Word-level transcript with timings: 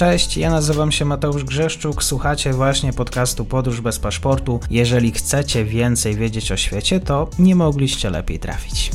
Cześć, 0.00 0.36
ja 0.36 0.50
nazywam 0.50 0.92
się 0.92 1.04
Mateusz 1.04 1.44
Grzeszczuk, 1.44 2.04
słuchacie 2.04 2.52
właśnie 2.52 2.92
podcastu 2.92 3.44
Podróż 3.44 3.80
bez 3.80 3.98
paszportu. 3.98 4.60
Jeżeli 4.70 5.10
chcecie 5.10 5.64
więcej 5.64 6.14
wiedzieć 6.14 6.52
o 6.52 6.56
świecie, 6.56 7.00
to 7.00 7.28
nie 7.38 7.54
mogliście 7.54 8.10
lepiej 8.10 8.38
trafić. 8.38 8.90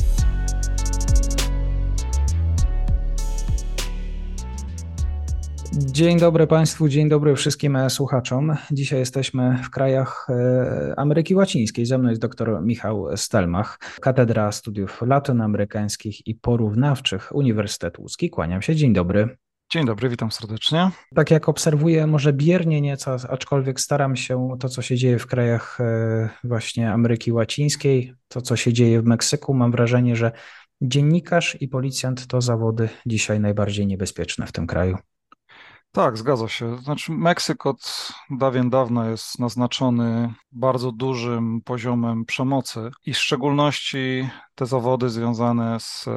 Dzień 5.72 6.18
dobry 6.18 6.46
Państwu, 6.46 6.88
dzień 6.88 7.08
dobry 7.08 7.36
wszystkim 7.36 7.78
słuchaczom. 7.88 8.56
Dzisiaj 8.70 8.98
jesteśmy 8.98 9.58
w 9.64 9.70
krajach 9.70 10.26
e, 10.30 10.94
Ameryki 10.96 11.34
Łacińskiej. 11.34 11.86
Ze 11.86 11.98
mną 11.98 12.08
jest 12.08 12.22
dr 12.22 12.62
Michał 12.62 13.16
Stelmach, 13.16 13.78
Katedra 14.00 14.52
Studiów 14.52 15.02
Latynoamerykańskich 15.02 16.26
i 16.26 16.34
Porównawczych 16.34 17.34
Uniwersytet 17.34 17.98
Łódzki. 17.98 18.30
Kłaniam 18.30 18.62
się, 18.62 18.76
dzień 18.76 18.92
dobry. 18.92 19.36
Dzień 19.72 19.86
dobry, 19.86 20.08
witam 20.08 20.32
serdecznie. 20.32 20.90
Tak 21.14 21.30
jak 21.30 21.48
obserwuję, 21.48 22.06
może 22.06 22.32
biernie 22.32 22.80
nieco, 22.80 23.16
aczkolwiek 23.28 23.80
staram 23.80 24.16
się 24.16 24.56
to, 24.60 24.68
co 24.68 24.82
się 24.82 24.96
dzieje 24.96 25.18
w 25.18 25.26
krajach 25.26 25.80
e, 25.80 26.28
właśnie 26.44 26.92
Ameryki 26.92 27.32
Łacińskiej, 27.32 28.14
to, 28.28 28.40
co 28.40 28.56
się 28.56 28.72
dzieje 28.72 29.02
w 29.02 29.04
Meksyku, 29.04 29.54
mam 29.54 29.70
wrażenie, 29.70 30.16
że 30.16 30.32
dziennikarz 30.80 31.56
i 31.60 31.68
policjant 31.68 32.26
to 32.26 32.40
zawody 32.40 32.88
dzisiaj 33.06 33.40
najbardziej 33.40 33.86
niebezpieczne 33.86 34.46
w 34.46 34.52
tym 34.52 34.66
kraju. 34.66 34.98
Tak, 35.92 36.18
zgadza 36.18 36.48
się. 36.48 36.78
Znaczy, 36.78 37.12
Meksyk 37.12 37.66
od 37.66 38.12
dawien 38.30 38.70
dawna 38.70 39.10
jest 39.10 39.38
naznaczony 39.38 40.34
bardzo 40.52 40.92
dużym 40.92 41.60
poziomem 41.64 42.24
przemocy 42.24 42.90
i 43.06 43.14
w 43.14 43.18
szczególności 43.18 44.28
te 44.54 44.66
zawody 44.66 45.10
związane 45.10 45.80
z 45.80 46.08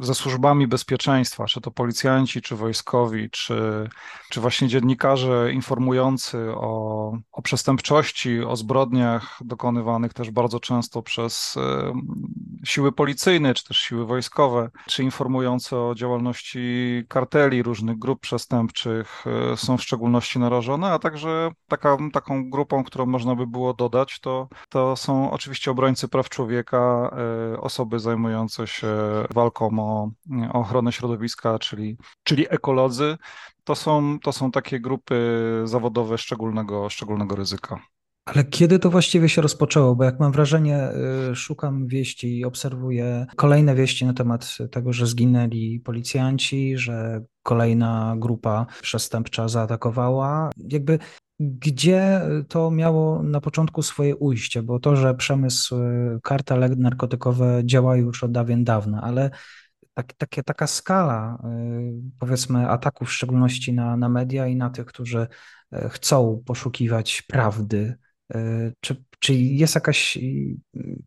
ze 0.00 0.14
służbami 0.14 0.66
bezpieczeństwa, 0.66 1.46
czy 1.46 1.60
to 1.60 1.70
policjanci, 1.70 2.42
czy 2.42 2.56
wojskowi, 2.56 3.30
czy, 3.30 3.88
czy 4.30 4.40
właśnie 4.40 4.68
dziennikarze 4.68 5.52
informujący 5.52 6.38
o, 6.54 7.12
o 7.32 7.42
przestępczości, 7.42 8.42
o 8.42 8.56
zbrodniach 8.56 9.38
dokonywanych 9.40 10.12
też 10.14 10.30
bardzo 10.30 10.60
często 10.60 11.02
przez 11.02 11.58
siły 12.64 12.92
policyjne, 12.92 13.54
czy 13.54 13.64
też 13.64 13.76
siły 13.76 14.06
wojskowe, 14.06 14.70
czy 14.86 15.02
informujące 15.02 15.76
o 15.76 15.94
działalności 15.94 17.04
karteli, 17.08 17.62
różnych 17.62 17.98
grup 17.98 18.20
przestępczych 18.20 19.24
e, 19.52 19.56
są 19.56 19.76
w 19.76 19.82
szczególności 19.82 20.38
narażone, 20.38 20.92
a 20.92 20.98
także 20.98 21.50
taka, 21.68 21.96
taką 22.12 22.50
grupą, 22.50 22.84
którą 22.84 23.06
można 23.06 23.34
by 23.34 23.46
było 23.46 23.74
dodać, 23.74 24.20
to, 24.20 24.48
to 24.68 24.96
są 24.96 25.30
oczywiście 25.30 25.70
obrońcy 25.70 26.08
praw 26.08 26.28
człowieka, 26.28 27.10
e, 27.52 27.60
osoby 27.60 27.98
zajmujące 27.98 28.66
się 28.66 28.88
walką 29.30 29.70
o, 29.82 30.10
o 30.52 30.60
ochronę 30.60 30.92
środowiska, 30.92 31.58
czyli, 31.58 31.96
czyli 32.22 32.46
ekolodzy, 32.50 33.16
to 33.64 33.74
są, 33.74 34.18
to 34.22 34.32
są 34.32 34.50
takie 34.50 34.80
grupy 34.80 35.42
zawodowe 35.64 36.18
szczególnego, 36.18 36.90
szczególnego 36.90 37.36
ryzyka. 37.36 37.78
Ale 38.24 38.44
kiedy 38.44 38.78
to 38.78 38.90
właściwie 38.90 39.28
się 39.28 39.42
rozpoczęło? 39.42 39.96
Bo 39.96 40.04
jak 40.04 40.20
mam 40.20 40.32
wrażenie, 40.32 40.88
y, 41.30 41.36
szukam 41.36 41.86
wieści 41.86 42.38
i 42.38 42.44
obserwuję 42.44 43.26
kolejne 43.36 43.74
wieści 43.74 44.06
na 44.06 44.14
temat 44.14 44.58
tego, 44.70 44.92
że 44.92 45.06
zginęli 45.06 45.80
policjanci, 45.80 46.78
że 46.78 47.24
kolejna 47.42 48.14
grupa 48.18 48.66
przestępcza 48.82 49.48
zaatakowała. 49.48 50.50
Jakby 50.56 50.98
gdzie 51.40 52.20
to 52.48 52.70
miało 52.70 53.22
na 53.22 53.40
początku 53.40 53.82
swoje 53.82 54.16
ujście? 54.16 54.62
Bo 54.62 54.78
to, 54.78 54.96
że 54.96 55.14
przemysł, 55.14 55.76
y, 55.76 56.20
kartele 56.22 56.68
narkotykowe 56.68 57.62
działa 57.64 57.96
już 57.96 58.24
od 58.24 58.32
dawien 58.32 58.64
dawna, 58.64 59.02
ale 59.02 59.30
tak, 59.94 60.12
takie, 60.12 60.42
taka 60.42 60.66
skala, 60.66 61.38
y, 61.44 61.92
powiedzmy, 62.18 62.68
ataków, 62.68 63.08
w 63.08 63.12
szczególności 63.12 63.72
na, 63.72 63.96
na 63.96 64.08
media 64.08 64.46
i 64.46 64.56
na 64.56 64.70
tych, 64.70 64.86
którzy 64.86 65.26
y, 65.74 65.88
chcą 65.88 66.42
poszukiwać 66.46 67.22
prawdy, 67.22 67.98
y, 68.34 68.74
czy, 68.80 69.04
czy 69.18 69.34
jest, 69.34 69.74
jakaś, 69.74 70.18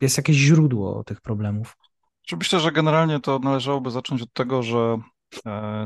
jest 0.02 0.18
jakieś 0.18 0.36
źródło 0.36 1.04
tych 1.04 1.22
problemów? 1.22 1.78
Myślę, 2.38 2.60
że 2.60 2.72
generalnie 2.72 3.20
to 3.20 3.40
należałoby 3.40 3.92
zacząć 3.92 4.22
od 4.22 4.34
tego, 4.34 4.64
że 4.64 4.98
E, 4.98 5.15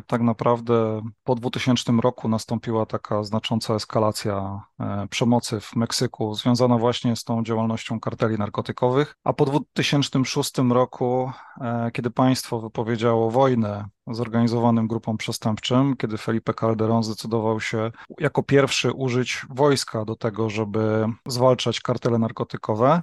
tak 0.08 0.22
naprawdę 0.22 1.02
po 1.24 1.36
2000 1.36 1.92
roku 2.02 2.28
nastąpiła 2.28 2.86
taka 2.86 3.24
znacząca 3.24 3.76
eskalacja 3.76 4.62
e, 4.80 5.08
przemocy 5.10 5.60
w 5.60 5.76
Meksyku, 5.76 6.36
związana 6.36 6.78
właśnie 6.78 7.16
z 7.16 7.24
tą 7.24 7.44
działalnością 7.44 8.00
karteli 8.00 8.38
narkotykowych. 8.38 9.16
A 9.24 9.34
po 9.34 9.46
2006 9.46 10.58
roku, 10.58 11.32
e, 11.62 11.92
kiedy 11.92 12.12
państwo 12.12 12.60
wypowiedziało 12.60 13.32
wojnę 13.32 13.86
zorganizowanym 14.08 14.88
grupom 14.88 15.18
przestępczym, 15.18 15.96
kiedy 15.98 16.18
Felipe 16.18 16.54
Calderón 16.54 17.04
zdecydował 17.04 17.62
się 17.62 17.92
jako 18.20 18.44
pierwszy 18.44 18.92
użyć 18.92 19.46
wojska 19.50 20.06
do 20.06 20.16
tego, 20.16 20.50
żeby 20.50 21.06
zwalczać 21.28 21.82
kartele 21.82 22.20
narkotykowe, 22.20 23.02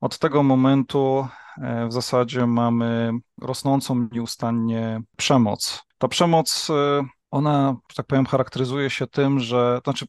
od 0.00 0.18
tego 0.18 0.42
momentu 0.42 1.28
e, 1.62 1.86
w 1.88 1.92
zasadzie 1.92 2.46
mamy 2.46 3.12
rosnącą 3.40 4.08
nieustannie 4.12 5.02
przemoc. 5.16 5.82
Ta 5.98 6.08
przemoc, 6.08 6.68
e, 6.70 7.04
ona, 7.30 7.76
że 7.90 7.96
tak 7.96 8.06
powiem, 8.06 8.26
charakteryzuje 8.26 8.90
się 8.90 9.06
tym, 9.06 9.40
że, 9.40 9.80
znaczy 9.84 10.06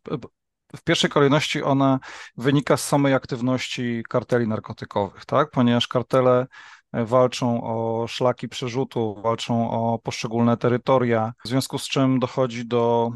w 0.76 0.84
pierwszej 0.84 1.10
kolejności 1.10 1.64
ona 1.64 2.00
wynika 2.38 2.78
z 2.78 2.88
samej 2.88 3.14
aktywności 3.14 4.04
karteli 4.10 4.48
narkotykowych, 4.48 5.26
tak? 5.26 5.52
Ponieważ 5.52 5.88
kartele 5.88 6.48
e, 6.94 7.06
walczą 7.06 7.64
o 7.64 8.08
szlaki 8.08 8.50
przerzutu, 8.50 9.22
walczą 9.24 9.72
o 9.72 10.00
poszczególne 10.00 10.58
terytoria, 10.58 11.34
w 11.46 11.48
związku 11.48 11.78
z 11.78 11.88
czym 11.88 12.20
dochodzi 12.20 12.66
do 12.66 13.12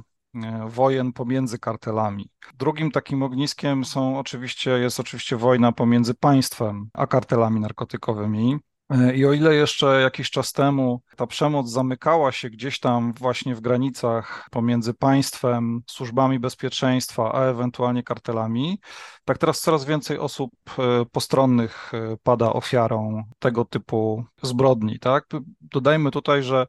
wojen 0.68 1.14
pomiędzy 1.14 1.60
kartelami. 1.60 2.30
Drugim 2.54 2.92
takim 2.92 3.24
ogniskiem 3.24 3.86
są 3.86 4.20
oczywiście, 4.20 4.72
jest 4.72 5.00
oczywiście 5.00 5.38
wojna 5.38 5.72
pomiędzy 5.72 6.14
państwem 6.14 6.90
a 6.94 7.08
kartelami 7.08 7.60
narkotykowymi. 7.60 8.60
E, 8.90 9.16
I 9.16 9.26
o 9.26 9.34
ile 9.34 9.56
jeszcze 9.56 10.02
jakiś 10.02 10.30
czas 10.30 10.54
temu 10.54 11.02
ta 11.16 11.28
przemoc 11.28 11.70
zamykała 11.70 12.32
się 12.32 12.50
gdzieś 12.50 12.80
tam 12.80 13.14
właśnie 13.14 13.56
w 13.56 13.62
granicach 13.62 14.48
pomiędzy 14.52 14.94
państwem, 14.94 15.82
służbami 15.88 16.40
bezpieczeństwa, 16.40 17.32
a 17.34 17.42
ewentualnie 17.42 18.04
kartelami, 18.04 18.80
tak 19.26 19.38
teraz 19.38 19.62
coraz 19.62 19.86
więcej 19.86 20.20
osób 20.20 20.52
e, 20.80 21.06
postronnych 21.12 21.92
pada 22.24 22.54
ofiarą 22.54 23.24
tego 23.40 23.66
typu 23.66 24.26
zbrodni. 24.42 25.00
Tak? 25.00 25.26
Dodajmy 25.62 26.12
tutaj, 26.12 26.44
że 26.44 26.68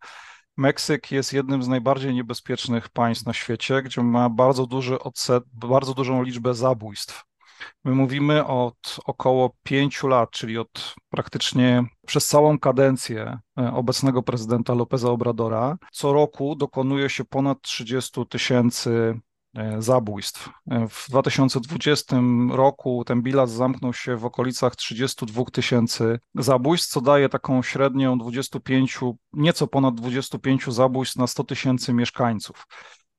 Meksyk 0.56 1.12
jest 1.12 1.32
jednym 1.32 1.62
z 1.62 1.68
najbardziej 1.68 2.14
niebezpiecznych 2.14 2.88
państw 2.88 3.26
na 3.26 3.32
świecie, 3.32 3.82
gdzie 3.82 4.02
ma 4.02 4.30
bardzo 4.30 4.66
duży 4.66 4.98
odset, 4.98 5.44
bardzo 5.54 5.94
dużą 5.94 6.22
liczbę 6.22 6.54
zabójstw. 6.54 7.24
My 7.84 7.94
mówimy 7.94 8.46
od 8.46 8.96
około 9.04 9.56
pięciu 9.62 10.08
lat, 10.08 10.30
czyli 10.30 10.58
od 10.58 10.94
praktycznie 11.10 11.84
przez 12.06 12.26
całą 12.26 12.58
kadencję 12.58 13.38
e, 13.58 13.72
obecnego 13.72 14.22
prezydenta 14.22 14.74
Lopeza 14.74 15.10
Obradora. 15.10 15.78
Co 15.92 16.12
roku 16.12 16.56
dokonuje 16.56 17.10
się 17.10 17.24
ponad 17.24 17.62
30 17.62 18.26
tysięcy 18.26 19.20
zabójstw. 19.78 20.50
E, 20.70 20.88
w 20.88 21.06
2020 21.08 22.16
roku 22.50 23.04
ten 23.06 23.22
bilans 23.22 23.50
zamknął 23.50 23.92
się 23.92 24.16
w 24.16 24.24
okolicach 24.24 24.76
32 24.76 25.44
tysięcy 25.44 26.18
zabójstw, 26.34 26.88
co 26.88 27.00
daje 27.00 27.28
taką 27.28 27.62
średnią 27.62 28.18
25, 28.18 28.98
nieco 29.32 29.66
ponad 29.66 29.94
25 29.94 30.64
zabójstw 30.66 31.16
na 31.16 31.26
100 31.26 31.44
tysięcy 31.44 31.92
mieszkańców. 31.92 32.66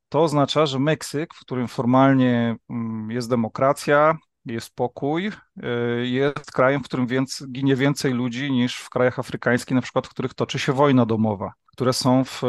To 0.10 0.24
oznacza, 0.24 0.66
że 0.66 0.80
Meksyk, 0.80 1.34
w 1.34 1.40
którym 1.40 1.68
formalnie 1.68 2.56
mm, 2.70 3.12
jest 3.12 3.30
demokracja, 3.30 4.18
jest 4.46 4.76
pokój, 4.76 5.28
e, 5.28 5.32
jest 6.04 6.52
krajem, 6.52 6.82
w 6.82 6.86
którym 6.86 7.08
ginie 7.52 7.76
więcej 7.76 8.14
ludzi 8.14 8.52
niż 8.52 8.78
w 8.78 8.90
krajach 8.90 9.20
afrykańskich, 9.20 9.76
na 9.76 9.82
przykład 9.82 10.08
w 10.08 10.10
których 10.10 10.34
toczy 10.34 10.60
się 10.60 10.74
wojna 10.74 11.06
domowa 11.06 11.54
które 11.78 11.94
są 11.94 12.24
w 12.24 12.44
e, 12.44 12.48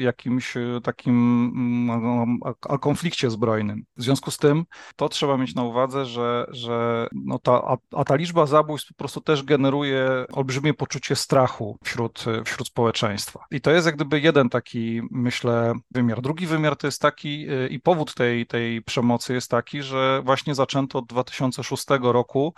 jakimś 0.00 0.56
e, 0.56 0.80
takim 0.82 1.14
mm, 1.54 2.38
konflikcie 2.80 3.30
zbrojnym. 3.30 3.84
W 3.96 4.02
związku 4.02 4.30
z 4.30 4.36
tym 4.36 4.64
to 4.96 5.08
trzeba 5.08 5.36
mieć 5.36 5.54
na 5.54 5.62
uwadze, 5.62 6.06
że, 6.06 6.46
że 6.50 7.08
no 7.12 7.38
ta, 7.38 7.52
a, 7.52 7.76
a 7.96 8.04
ta 8.04 8.14
liczba 8.14 8.46
zabójstw 8.46 8.88
po 8.88 8.94
prostu 8.94 9.20
też 9.20 9.42
generuje 9.42 10.08
olbrzymie 10.32 10.74
poczucie 10.74 11.16
strachu 11.16 11.78
wśród, 11.84 12.24
wśród 12.44 12.68
społeczeństwa. 12.68 13.44
I 13.50 13.60
to 13.60 13.70
jest 13.70 13.86
jak 13.86 13.96
gdyby 13.96 14.20
jeden 14.20 14.48
taki, 14.48 15.02
myślę, 15.10 15.72
wymiar. 15.90 16.22
Drugi 16.22 16.46
wymiar 16.46 16.76
to 16.76 16.86
jest 16.86 17.00
taki 17.00 17.46
i 17.70 17.80
powód 17.80 18.14
tej, 18.14 18.46
tej 18.46 18.82
przemocy 18.82 19.34
jest 19.34 19.50
taki, 19.50 19.82
że 19.82 20.22
właśnie 20.24 20.54
zaczęto 20.54 20.98
od 20.98 21.06
2006 21.06 21.86
roku 22.00 22.49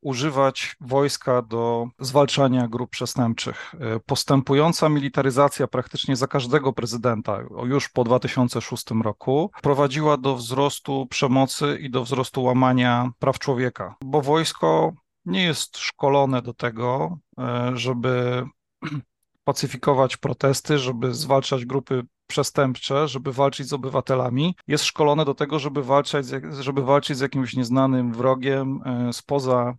używać 0.00 0.76
wojska 0.80 1.42
do 1.42 1.88
zwalczania 1.98 2.68
grup 2.68 2.90
przestępczych. 2.90 3.74
Postępująca 4.06 4.88
militaryzacja 4.88 5.66
praktycznie 5.66 6.16
za 6.16 6.26
każdego 6.26 6.72
prezydenta 6.72 7.38
już 7.64 7.88
po 7.88 8.04
2006 8.04 8.84
roku 9.02 9.50
prowadziła 9.62 10.16
do 10.16 10.36
wzrostu 10.36 11.06
przemocy 11.06 11.78
i 11.80 11.90
do 11.90 12.04
wzrostu 12.04 12.42
łamania 12.42 13.10
praw 13.18 13.38
człowieka, 13.38 13.94
bo 14.04 14.22
wojsko 14.22 14.92
nie 15.24 15.42
jest 15.42 15.78
szkolone 15.78 16.42
do 16.42 16.54
tego, 16.54 17.18
e, 17.38 17.70
żeby 17.74 18.44
pacyfikować 19.44 20.16
protesty, 20.16 20.78
żeby 20.78 21.14
zwalczać 21.14 21.64
grupy 21.64 22.02
przestępcze, 22.28 23.08
żeby 23.08 23.32
walczyć 23.32 23.68
z 23.68 23.72
obywatelami, 23.72 24.56
jest 24.66 24.84
szkolone 24.84 25.24
do 25.24 25.34
tego, 25.34 25.58
żeby 25.58 25.82
walczyć, 25.82 26.26
żeby 26.60 26.82
walczyć 26.82 27.16
z 27.16 27.20
jakimś 27.20 27.56
nieznanym 27.56 28.12
wrogiem 28.12 28.80
spoza 29.12 29.74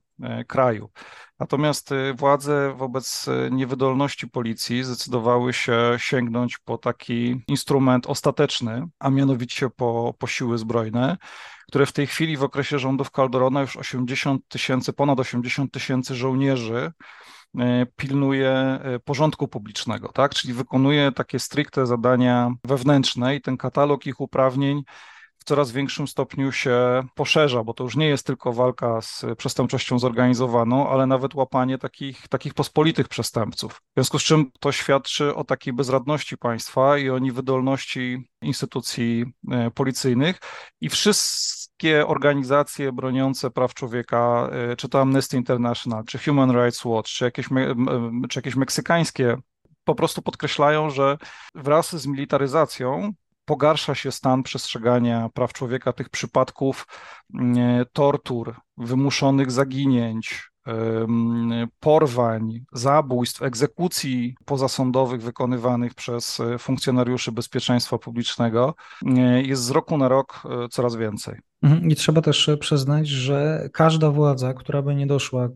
kraju. 0.47 0.89
Natomiast 1.39 1.89
władze 2.15 2.73
wobec 2.77 3.25
niewydolności 3.51 4.27
policji 4.27 4.83
zdecydowały 4.83 5.53
się 5.53 5.93
sięgnąć 5.97 6.57
po 6.57 6.77
taki 6.77 7.43
instrument 7.47 8.07
ostateczny, 8.07 8.87
a 8.99 9.09
mianowicie 9.09 9.69
po, 9.69 10.13
po 10.19 10.27
siły 10.27 10.57
zbrojne, 10.57 11.17
które 11.69 11.85
w 11.85 11.91
tej 11.91 12.07
chwili 12.07 12.37
w 12.37 12.43
okresie 12.43 12.79
rządów 12.79 13.11
Calderona 13.11 13.61
już 13.61 13.77
80 13.77 14.47
tysięcy, 14.47 14.93
ponad 14.93 15.19
80 15.19 15.71
tysięcy 15.71 16.15
żołnierzy 16.15 16.75
e, 16.77 16.91
pilnuje 17.95 18.49
e, 18.49 18.99
porządku 18.99 19.47
publicznego, 19.47 20.07
tak? 20.07 20.33
Czyli 20.35 20.53
wykonuje 20.53 21.11
takie 21.11 21.39
stricte 21.39 21.87
zadania 21.87 22.51
wewnętrzne 22.63 23.35
i 23.35 23.41
ten 23.41 23.57
katalog 23.57 24.05
ich 24.05 24.21
uprawnień 24.21 24.83
coraz 25.49 25.71
większym 25.71 26.07
stopniu 26.07 26.51
się 26.51 27.03
poszerza, 27.15 27.63
bo 27.63 27.73
to 27.73 27.83
już 27.83 27.95
nie 27.95 28.07
jest 28.07 28.25
tylko 28.25 28.53
walka 28.53 29.01
z 29.01 29.25
przestępczością 29.37 29.99
zorganizowaną, 29.99 30.89
ale 30.89 31.07
nawet 31.07 31.35
łapanie 31.35 31.77
takich, 31.77 32.27
takich 32.27 32.53
pospolitych 32.53 33.07
przestępców. 33.07 33.73
W 33.73 33.93
związku 33.95 34.19
z 34.19 34.23
czym 34.23 34.51
to 34.59 34.71
świadczy 34.71 35.35
o 35.35 35.43
takiej 35.43 35.73
bezradności 35.73 36.37
państwa 36.37 36.97
i 36.97 37.09
o 37.09 37.19
niewydolności 37.19 38.29
instytucji 38.41 39.25
e, 39.51 39.71
policyjnych 39.71 40.39
i 40.81 40.89
wszystkie 40.89 42.07
organizacje 42.07 42.91
broniące 42.91 43.51
praw 43.51 43.73
człowieka, 43.73 44.49
e, 44.51 44.75
czy 44.75 44.89
to 44.89 45.01
Amnesty 45.01 45.37
International, 45.37 46.03
czy 46.05 46.19
Human 46.19 46.51
Rights 46.51 46.85
Watch, 46.85 47.09
czy 47.09 47.25
jakieś, 47.25 47.45
czy 48.29 48.39
jakieś 48.39 48.55
meksykańskie 48.55 49.37
po 49.83 49.95
prostu 49.95 50.21
podkreślają, 50.21 50.89
że 50.89 51.17
wraz 51.55 51.95
z 51.95 52.07
militaryzacją 52.07 53.13
pogarsza 53.49 53.95
się 53.95 54.11
stan 54.11 54.43
przestrzegania 54.43 55.29
praw 55.33 55.53
człowieka, 55.53 55.93
tych 55.93 56.09
przypadków 56.09 56.87
mm, 57.33 57.85
tortur, 57.93 58.55
wymuszonych 58.77 59.51
zaginięć, 59.51 60.49
porwań, 61.79 62.65
zabójstw, 62.73 63.41
egzekucji 63.41 64.35
pozasądowych 64.45 65.21
wykonywanych 65.21 65.93
przez 65.93 66.39
e, 66.39 66.57
funkcjonariuszy 66.57 67.31
bezpieczeństwa 67.31 67.97
publicznego 67.97 68.75
e, 69.05 69.41
jest 69.41 69.63
z 69.63 69.69
roku 69.69 69.97
na 69.97 70.07
rok 70.07 70.41
e, 70.45 70.67
coraz 70.69 70.95
więcej. 70.95 71.39
Mhm. 71.61 71.91
I 71.91 71.95
trzeba 71.95 72.21
też 72.21 72.49
przyznać, 72.59 73.07
że 73.07 73.69
każda 73.73 74.11
władza, 74.11 74.53
która 74.53 74.81
by 74.81 74.95
nie 74.95 75.07
doszła, 75.07 75.49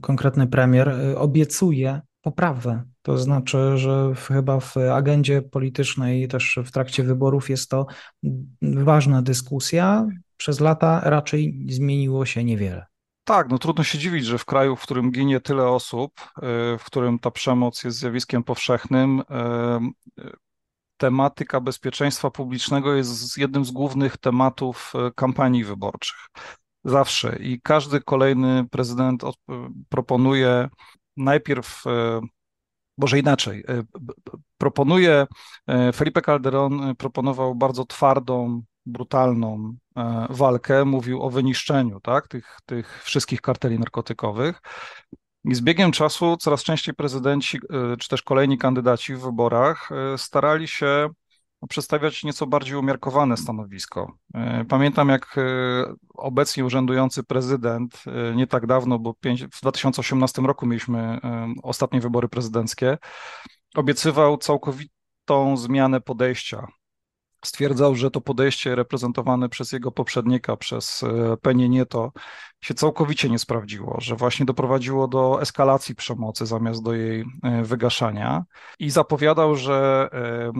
konkretny 0.00 0.46
premier, 0.46 0.94
obiecuje 1.16 2.00
poprawę. 2.26 2.82
To 3.02 3.18
znaczy, 3.18 3.78
że 3.78 4.14
chyba 4.28 4.60
w 4.60 4.76
agendzie 4.76 5.42
politycznej, 5.42 6.28
też 6.28 6.58
w 6.64 6.70
trakcie 6.70 7.02
wyborów 7.02 7.50
jest 7.50 7.70
to 7.70 7.86
ważna 8.62 9.22
dyskusja. 9.22 10.06
Przez 10.36 10.60
lata 10.60 11.00
raczej 11.04 11.66
zmieniło 11.68 12.26
się 12.26 12.44
niewiele. 12.44 12.86
Tak, 13.24 13.48
no 13.50 13.58
trudno 13.58 13.84
się 13.84 13.98
dziwić, 13.98 14.24
że 14.24 14.38
w 14.38 14.44
kraju, 14.44 14.76
w 14.76 14.82
którym 14.82 15.10
ginie 15.10 15.40
tyle 15.40 15.68
osób, 15.68 16.12
y, 16.20 16.42
w 16.78 16.84
którym 16.84 17.18
ta 17.18 17.30
przemoc 17.30 17.84
jest 17.84 17.98
zjawiskiem 17.98 18.44
powszechnym, 18.44 19.20
y, 19.20 20.22
y, 20.22 20.32
tematyka 20.96 21.60
bezpieczeństwa 21.60 22.30
publicznego 22.30 22.94
jest 22.94 23.38
jednym 23.38 23.64
z 23.64 23.70
głównych 23.70 24.16
tematów 24.16 24.92
kampanii 25.14 25.64
wyborczych. 25.64 26.18
Zawsze. 26.84 27.36
I 27.40 27.60
każdy 27.60 28.00
kolejny 28.00 28.68
prezydent 28.70 29.22
proponuje 29.88 30.68
najpierw 31.16 31.84
może 32.98 33.18
inaczej. 33.18 33.64
Proponuje, 34.58 35.26
Felipe 35.94 36.20
Calderón 36.20 36.94
proponował 36.94 37.54
bardzo 37.54 37.84
twardą, 37.84 38.62
brutalną 38.86 39.76
e, 39.96 40.26
walkę, 40.30 40.84
mówił 40.84 41.22
o 41.22 41.30
wyniszczeniu 41.30 42.00
tak, 42.00 42.28
tych, 42.28 42.58
tych 42.66 43.02
wszystkich 43.04 43.40
karteli 43.40 43.78
narkotykowych. 43.78 44.60
I 45.44 45.54
z 45.54 45.60
biegiem 45.60 45.92
czasu 45.92 46.36
coraz 46.36 46.62
częściej 46.62 46.94
prezydenci, 46.94 47.58
e, 47.58 47.96
czy 47.96 48.08
też 48.08 48.22
kolejni 48.22 48.58
kandydaci 48.58 49.14
w 49.14 49.20
wyborach 49.20 49.90
e, 49.92 50.18
starali 50.18 50.68
się 50.68 51.08
przedstawiać 51.68 52.24
nieco 52.24 52.46
bardziej 52.46 52.76
umiarkowane 52.76 53.36
stanowisko. 53.36 54.12
Pamiętam, 54.68 55.08
jak 55.08 55.36
obecnie 56.14 56.64
urzędujący 56.64 57.22
prezydent, 57.24 58.04
nie 58.34 58.46
tak 58.46 58.66
dawno, 58.66 58.98
bo 58.98 59.14
w 59.52 59.60
2018 59.60 60.42
roku 60.42 60.66
mieliśmy 60.66 61.18
ostatnie 61.62 62.00
wybory 62.00 62.28
prezydenckie, 62.28 62.98
obiecywał 63.74 64.38
całkowitą 64.38 65.56
zmianę 65.56 66.00
podejścia 66.00 66.66
stwierdzał, 67.46 67.94
że 67.94 68.10
to 68.10 68.20
podejście 68.20 68.74
reprezentowane 68.74 69.48
przez 69.48 69.72
jego 69.72 69.92
poprzednika, 69.92 70.56
przez 70.56 71.02
e, 71.02 71.36
Penie 71.36 71.68
Nieto, 71.68 72.12
się 72.60 72.74
całkowicie 72.74 73.30
nie 73.30 73.38
sprawdziło, 73.38 73.96
że 74.00 74.16
właśnie 74.16 74.46
doprowadziło 74.46 75.08
do 75.08 75.42
eskalacji 75.42 75.94
przemocy 75.94 76.46
zamiast 76.46 76.82
do 76.82 76.94
jej 76.94 77.24
e, 77.42 77.62
wygaszania 77.62 78.44
i 78.78 78.90
zapowiadał, 78.90 79.56
że 79.56 80.08
e, 80.12 80.52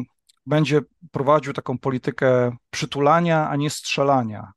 będzie 0.47 0.81
prowadził 1.11 1.53
taką 1.53 1.79
politykę 1.79 2.57
przytulania, 2.71 3.49
a 3.49 3.57
nie 3.57 3.71
strzelania 3.71 4.53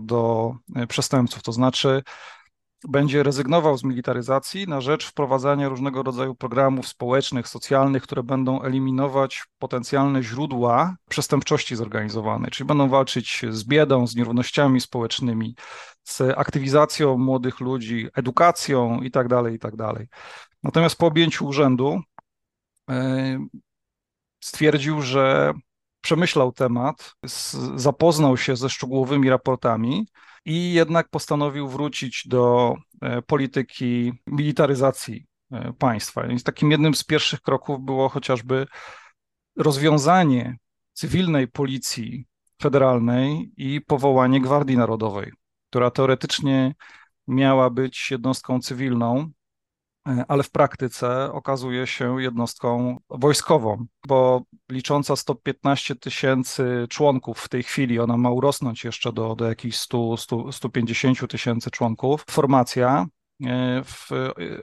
do 0.00 0.52
przestępców. 0.88 1.42
To 1.42 1.52
znaczy, 1.52 2.02
będzie 2.88 3.22
rezygnował 3.22 3.78
z 3.78 3.84
militaryzacji 3.84 4.68
na 4.68 4.80
rzecz 4.80 5.06
wprowadzania 5.06 5.68
różnego 5.68 6.02
rodzaju 6.02 6.34
programów 6.34 6.88
społecznych, 6.88 7.48
socjalnych, 7.48 8.02
które 8.02 8.22
będą 8.22 8.62
eliminować 8.62 9.44
potencjalne 9.58 10.22
źródła 10.22 10.96
przestępczości 11.10 11.76
zorganizowanej, 11.76 12.50
czyli 12.50 12.66
będą 12.66 12.88
walczyć 12.88 13.44
z 13.50 13.64
biedą, 13.64 14.06
z 14.06 14.16
nierównościami 14.16 14.80
społecznymi, 14.80 15.56
z 16.04 16.20
aktywizacją 16.20 17.18
młodych 17.18 17.60
ludzi, 17.60 18.08
edukacją 18.14 19.00
itd. 19.02 19.28
Tak 19.28 19.52
itd. 19.52 19.92
Tak 19.94 20.06
Natomiast 20.62 20.96
po 20.96 21.06
objęciu 21.06 21.46
urzędu 21.46 22.00
e, 22.90 23.38
stwierdził, 24.40 25.02
że 25.02 25.52
przemyślał 26.00 26.52
temat, 26.52 27.14
zapoznał 27.76 28.36
się 28.36 28.56
ze 28.56 28.70
szczegółowymi 28.70 29.30
raportami 29.30 30.06
i 30.44 30.72
jednak 30.72 31.08
postanowił 31.08 31.68
wrócić 31.68 32.22
do 32.26 32.74
e, 33.02 33.22
polityki 33.22 34.12
militaryzacji 34.26 35.26
e, 35.52 35.72
państwa. 35.72 36.26
Więc 36.26 36.42
takim 36.42 36.70
jednym 36.70 36.94
z 36.94 37.04
pierwszych 37.04 37.40
kroków 37.40 37.80
było 37.80 38.08
chociażby 38.08 38.66
rozwiązanie 39.56 40.56
cywilnej 40.92 41.48
policji 41.48 42.26
federalnej 42.62 43.52
i 43.56 43.80
powołanie 43.80 44.40
Gwardii 44.40 44.76
Narodowej, 44.76 45.32
która 45.70 45.90
teoretycznie 45.90 46.74
miała 47.26 47.70
być 47.70 48.10
jednostką 48.10 48.60
cywilną, 48.60 49.30
ale 50.28 50.42
w 50.42 50.50
praktyce 50.50 51.32
okazuje 51.32 51.86
się 51.86 52.22
jednostką 52.22 52.96
wojskową, 53.10 53.86
bo 54.06 54.42
licząca 54.70 55.16
115 55.16 55.96
tysięcy 55.96 56.86
członków 56.90 57.38
w 57.38 57.48
tej 57.48 57.62
chwili, 57.62 57.98
ona 57.98 58.16
ma 58.16 58.30
urosnąć 58.30 58.84
jeszcze 58.84 59.12
do, 59.12 59.34
do 59.34 59.48
jakichś 59.48 59.76
100, 59.76 60.16
100, 60.16 60.52
150 60.52 61.30
tysięcy 61.30 61.70
członków, 61.70 62.24
formacja 62.30 63.06
e, 63.46 63.82
w 63.84 64.10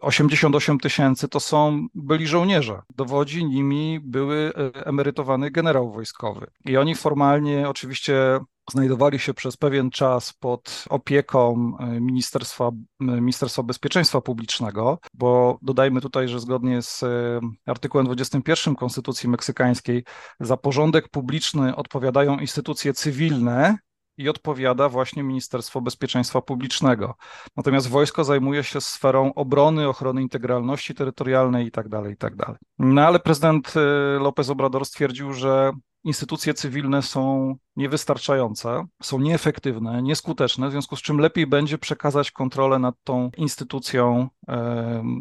88 0.02 0.80
tysięcy 0.80 1.28
to 1.28 1.40
są 1.40 1.88
byli 1.94 2.28
żołnierze. 2.28 2.82
Dowodzi 2.96 3.46
nimi 3.46 4.00
były 4.04 4.54
e, 4.76 4.86
emerytowany 4.86 5.52
generał 5.52 5.92
wojskowy. 5.92 6.48
I 6.66 6.78
oni 6.78 6.96
formalnie 6.96 7.70
oczywiście 7.70 8.40
znajdowali 8.72 9.20
się 9.20 9.34
przez 9.34 9.58
pewien 9.58 9.92
czas 9.92 10.34
pod 10.34 10.86
opieką 10.90 11.72
e, 11.80 12.00
Ministerstwa, 12.00 12.72
Ministerstwa 13.00 13.64
Bezpieczeństwa 13.64 14.22
Publicznego, 14.22 15.00
bo 15.14 15.60
dodajmy 15.62 16.02
tutaj, 16.02 16.28
że 16.28 16.40
zgodnie 16.40 16.82
z 16.82 17.04
e, 17.04 17.40
artykułem 17.66 18.06
21 18.06 18.76
Konstytucji 18.76 19.30
Meksykańskiej 19.30 20.04
za 20.40 20.58
porządek 20.58 21.10
publiczny 21.10 21.76
odpowiadają 21.76 22.40
instytucje 22.40 22.94
cywilne, 22.94 23.78
i 24.18 24.30
odpowiada 24.30 24.90
właśnie 24.90 25.24
Ministerstwo 25.24 25.82
Bezpieczeństwa 25.82 26.42
Publicznego. 26.42 27.16
Natomiast 27.58 27.88
wojsko 27.88 28.24
zajmuje 28.24 28.64
się 28.64 28.82
sferą 28.82 29.34
obrony, 29.34 29.88
ochrony 29.88 30.22
integralności 30.22 30.96
terytorialnej 30.96 31.66
itd. 31.66 31.90
Tak 31.90 32.10
itd. 32.10 32.46
Tak 32.46 32.56
no 32.80 33.02
ale 33.02 33.20
prezydent 33.20 33.74
e, 33.76 34.20
López 34.20 34.50
Obrador 34.50 34.86
stwierdził, 34.86 35.34
że 35.34 35.72
instytucje 36.06 36.54
cywilne 36.54 37.02
są 37.02 37.56
niewystarczające, 37.76 38.86
są 39.04 39.20
nieefektywne, 39.20 40.02
nieskuteczne, 40.02 40.68
w 40.68 40.72
związku 40.72 40.96
z 40.96 41.02
czym 41.02 41.20
lepiej 41.20 41.48
będzie 41.48 41.78
przekazać 41.78 42.32
kontrolę 42.32 42.80
nad 42.80 42.96
tą 43.04 43.30
instytucją 43.38 44.30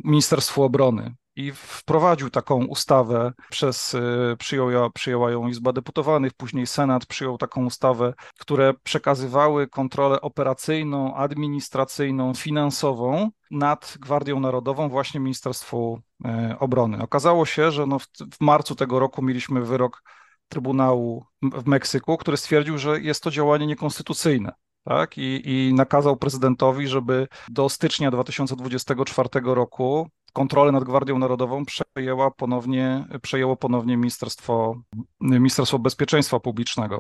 Ministerstwu 0.05 0.63
Obrony. 0.63 1.15
I 1.37 1.53
wprowadził 1.53 2.31
taką 2.31 2.65
ustawę, 2.65 3.33
przez, 3.51 3.95
e, 3.95 4.37
przyjął, 4.39 4.91
przyjęła 4.91 5.31
ją 5.31 5.49
Izba 5.49 5.73
Deputowanych, 5.73 6.35
później 6.35 6.67
Senat 6.67 7.07
przyjął 7.07 7.39
taką 7.39 7.67
ustawę, 7.67 8.15
które 8.39 8.75
przekazywały 8.75 9.69
kontrolę 9.69 10.21
operacyjną, 10.21 11.15
administracyjną, 11.15 12.35
finansową 12.35 13.31
nad 13.51 13.97
Gwardią 14.01 14.41
Narodową, 14.41 14.89
właśnie 14.89 15.21
Ministerstwu 15.21 16.01
e, 16.25 16.57
Obrony. 16.59 17.03
Okazało 17.03 17.47
się, 17.47 17.71
że 17.71 17.87
no 17.87 17.99
w, 17.99 18.07
w 18.33 18.41
marcu 18.41 18.75
tego 18.75 18.99
roku 18.99 19.23
mieliśmy 19.23 19.61
wyrok 19.65 20.03
Trybunału 20.49 21.25
w 21.43 21.67
Meksyku, 21.67 22.17
który 22.17 22.37
stwierdził, 22.37 22.79
że 22.79 23.01
jest 23.01 23.23
to 23.23 23.31
działanie 23.31 23.67
niekonstytucyjne. 23.67 24.53
Tak? 24.85 25.19
I, 25.19 25.43
I 25.45 25.75
nakazał 25.75 26.17
prezydentowi, 26.17 26.89
żeby 26.89 27.29
do 27.49 27.69
stycznia 27.69 28.11
2024 28.11 29.29
roku 29.45 30.09
kontrolę 30.33 30.73
nad 30.73 30.85
Gwardią 30.85 31.19
Narodową 31.19 31.65
przejęła 31.65 32.31
ponownie, 32.31 33.05
przejęło 33.23 33.57
ponownie 33.57 33.97
Ministerstwo, 33.97 34.83
Ministerstwo 35.21 35.79
Bezpieczeństwa 35.79 36.41
Publicznego. 36.41 36.95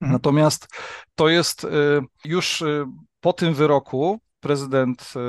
Mhm. 0.00 0.12
Natomiast 0.12 0.68
to 1.14 1.28
jest 1.28 1.64
y, 1.64 1.68
już 2.24 2.62
y, 2.62 2.86
po 3.20 3.32
tym 3.32 3.54
wyroku 3.54 4.20
prezydent 4.40 5.12
y, 5.16 5.20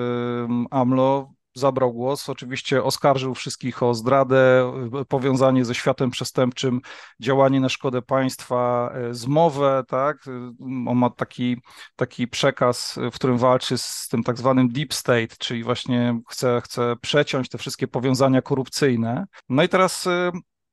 AMLO 0.72 1.34
zabrał 1.54 1.94
głos. 1.94 2.30
Oczywiście 2.30 2.84
oskarżył 2.84 3.36
wszystkich 3.36 3.84
o 3.84 3.94
zdradę, 3.94 4.74
powiązanie 5.08 5.66
ze 5.66 5.76
światem 5.76 6.12
przestępczym, 6.12 6.82
działanie 7.20 7.60
na 7.60 7.70
szkodę 7.70 8.02
państwa, 8.02 8.94
zmowę, 9.12 9.84
tak? 9.88 10.18
On 10.88 10.98
ma 10.98 11.10
taki, 11.10 11.58
taki 11.96 12.28
przekaz, 12.28 13.00
w 13.12 13.16
którym 13.16 13.38
walczy 13.38 13.78
z 13.78 14.08
tym 14.12 14.24
tak 14.24 14.38
zwanym 14.38 14.70
deep 14.70 14.94
state, 14.94 15.36
czyli 15.40 15.64
właśnie 15.64 16.22
chce, 16.30 16.62
chce 16.64 16.96
przeciąć 17.02 17.50
te 17.50 17.58
wszystkie 17.58 17.88
powiązania 17.88 18.42
korupcyjne. 18.42 19.26
No 19.50 19.64
i 19.64 19.70
teraz 19.70 20.08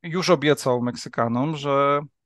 już 0.02 0.30
obiecał 0.30 0.82
Meksykanom, 0.82 1.56
że 1.56 2.00
E, 2.00 2.17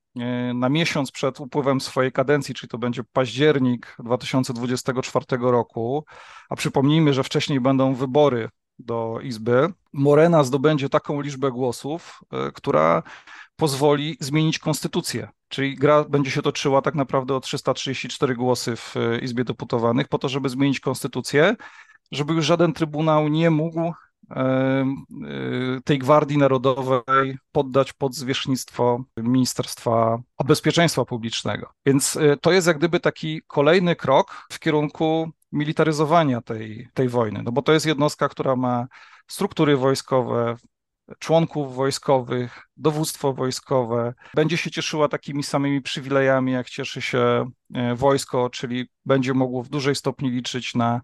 na 0.54 0.69
miesiąc 0.69 1.11
przed 1.11 1.40
upływem 1.40 1.81
swojej 1.81 2.12
kadencji, 2.12 2.54
czyli 2.54 2.69
to 2.71 2.78
będzie 2.78 3.04
październik 3.12 3.97
2024 3.99 5.25
roku, 5.40 6.04
a 6.50 6.57
przypomnijmy, 6.57 7.14
że 7.14 7.25
wcześniej 7.25 7.61
będą 7.61 7.95
wybory 7.95 8.49
do 8.78 9.19
Izby, 9.23 9.73
Morena 9.92 10.45
zdobędzie 10.45 10.88
taką 10.88 11.21
liczbę 11.21 11.50
głosów, 11.50 12.21
e, 12.33 12.52
która 12.52 13.02
pozwoli 13.57 14.16
zmienić 14.21 14.59
konstytucję. 14.59 15.28
Czyli 15.49 15.76
gra 15.76 16.04
będzie 16.04 16.31
się 16.31 16.42
toczyła 16.42 16.83
tak 16.83 16.95
naprawdę 16.95 17.35
o 17.35 17.40
334 17.40 18.35
głosy 18.35 18.76
w 18.76 18.97
e, 18.97 19.19
Izbie 19.19 19.45
Deputowanych, 19.45 20.09
po 20.09 20.19
to, 20.19 20.28
żeby 20.28 20.49
zmienić 20.49 20.81
konstytucję, 20.81 21.57
żeby 22.12 22.35
już 22.35 22.47
żaden 22.47 22.73
trybunał 22.73 23.28
nie 23.28 23.50
mógł 23.50 23.92
tej 25.85 25.99
Gwardii 25.99 26.38
Narodowej 26.38 27.38
poddać 27.52 27.93
pod 27.93 28.14
zwierzchnictwo 28.14 29.05
Ministerstwa 29.17 30.23
Bezpieczeństwa 30.45 31.05
Publicznego. 31.05 31.73
Więc 31.87 32.17
y, 32.17 32.37
to 32.41 32.52
jest 32.52 32.67
jak 32.67 32.79
gdyby 32.79 33.00
taki 33.00 33.43
kolejny 33.47 33.97
krok 33.97 34.47
w 34.52 34.59
kierunku 34.59 35.31
militaryzowania 35.52 36.41
tej, 36.41 36.88
tej 36.95 37.09
wojny, 37.09 37.43
no 37.43 37.52
bo 37.52 37.62
to 37.62 37.73
jest 37.73 37.87
jednostka, 37.87 38.29
która 38.29 38.57
ma 38.57 38.87
struktury 39.26 39.76
wojskowe, 39.76 40.57
członków 41.19 41.75
wojskowych, 41.75 42.69
dowództwo 42.76 43.33
wojskowe, 43.33 44.14
będzie 44.35 44.57
się 44.57 44.71
cieszyła 44.71 45.09
takimi 45.09 45.43
samymi 45.43 45.83
przywilejami, 45.83 46.52
jak 46.52 46.71
cieszy 46.71 47.02
się 47.02 47.50
y, 47.93 47.95
wojsko, 47.95 48.50
czyli 48.50 48.88
będzie 49.05 49.35
mogło 49.35 49.62
w 49.62 49.69
dużej 49.69 49.95
stopniu 49.95 50.29
liczyć 50.29 50.75
na, 50.75 51.00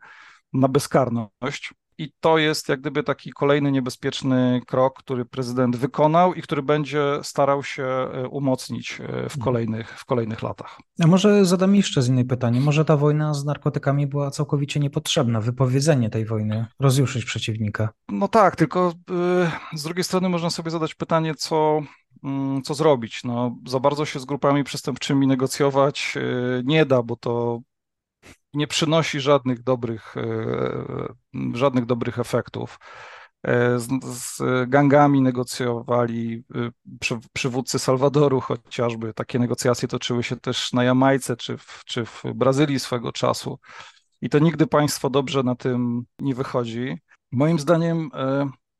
na 0.53 0.69
bezkarność. 0.69 1.75
I 1.99 2.13
to 2.21 2.39
jest 2.39 2.69
jak 2.69 2.81
gdyby 2.81 3.03
taki 3.03 3.31
kolejny 3.31 3.73
niebezpieczny 3.73 4.61
krok, 4.67 4.99
który 4.99 5.25
prezydent 5.25 5.77
wykonał 5.77 6.35
i 6.35 6.43
który 6.43 6.63
będzie 6.63 7.03
starał 7.23 7.63
się 7.63 7.85
e, 7.85 8.29
umocnić 8.29 9.01
e, 9.01 9.07
w 9.07 9.11
mhm. 9.11 9.41
kolejnych, 9.41 9.99
w 9.99 10.05
kolejnych 10.05 10.43
latach. 10.43 10.79
A 11.01 11.07
może 11.07 11.45
zadam 11.45 11.77
jeszcze 11.77 12.03
z 12.03 12.09
innej 12.09 12.25
pytanie. 12.25 12.61
Może 12.61 12.85
ta 12.85 12.97
wojna 12.97 13.35
z 13.35 13.45
narkotykami 13.45 14.07
była 14.07 14.31
całkowicie 14.31 14.81
niepotrzebna? 14.81 15.41
Wypowiedzenie 15.41 16.11
tej 16.11 16.25
wojny, 16.25 16.67
rozjuszyć 16.81 17.25
przeciwnika? 17.25 17.89
No 18.09 18.29
tak, 18.29 18.57
tylko 18.57 18.93
e, 19.11 19.79
z 19.79 19.83
drugiej 19.83 20.05
strony 20.05 20.29
można 20.29 20.51
sobie 20.51 20.71
zadać 20.71 20.95
pytanie, 20.95 21.35
co, 21.35 21.81
mm, 22.25 22.63
co 22.63 22.75
zrobić. 22.75 23.25
No, 23.25 23.57
za 23.67 23.81
bardzo 23.81 24.05
się 24.05 24.21
z 24.21 24.25
grupami 24.25 24.65
przestępczymi 24.65 25.27
negocjować 25.27 26.15
nie 26.65 26.87
da, 26.87 27.03
bo 27.03 27.17
to 27.17 27.61
nie 28.55 28.67
przynosi 28.67 29.21
żadnych 29.21 29.63
dobrych, 29.63 30.17
e, 30.17 31.55
żadnych 31.55 31.87
dobrych 31.87 32.19
efektów. 32.19 32.79
E, 33.43 33.79
z, 33.79 33.89
z 34.05 34.41
gangami 34.71 35.23
negocjowali 35.23 36.45
e, 36.55 36.71
przy, 37.01 37.19
przywódcy 37.33 37.79
Salwadoru 37.79 38.41
chociażby. 38.41 39.15
Takie 39.15 39.39
negocjacje 39.39 39.89
toczyły 39.89 40.23
się 40.23 40.37
też 40.37 40.73
na 40.73 40.85
Jamajce 40.85 41.37
czy 41.37 41.59
w, 41.59 41.83
czy 41.87 42.05
w 42.05 42.23
Brazylii 42.35 42.81
swego 42.81 43.13
czasu. 43.13 43.59
I 44.21 44.29
to 44.29 44.39
nigdy 44.39 44.67
państwo 44.67 45.11
dobrze 45.11 45.43
na 45.43 45.55
tym 45.55 46.03
nie 46.19 46.35
wychodzi. 46.35 46.99
Moim 47.33 47.59
zdaniem 47.59 48.11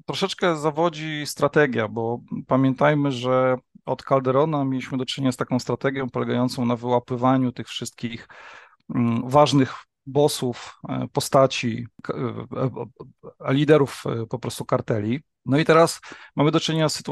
troszeczkę 0.07 0.57
zawodzi 0.57 1.27
strategia, 1.27 1.89
bo 1.89 2.21
pamiętajmy, 2.47 3.13
że 3.13 3.57
od 3.85 4.03
Calderona 4.03 4.65
mieliśmy 4.65 4.99
do 4.99 5.07
czynienia 5.07 5.33
z 5.33 5.37
taką 5.37 5.59
strategią 5.59 6.11
polegającą 6.11 6.65
na 6.65 6.77
wyłapywaniu 6.77 7.53
tych 7.53 7.69
wszystkich 7.69 8.29
ważnych 9.25 9.89
bossów, 10.09 10.79
e, 10.89 11.09
postaci, 11.13 11.87
e, 12.09 12.15
e, 13.49 13.55
liderów 13.55 14.05
po 14.31 14.39
prostu 14.39 14.65
karteli. 14.65 15.21
No 15.47 15.59
i 15.59 15.65
teraz 15.65 16.01
mamy 16.37 16.51
do 16.51 16.61
czynienia 16.61 16.89
z, 16.89 17.03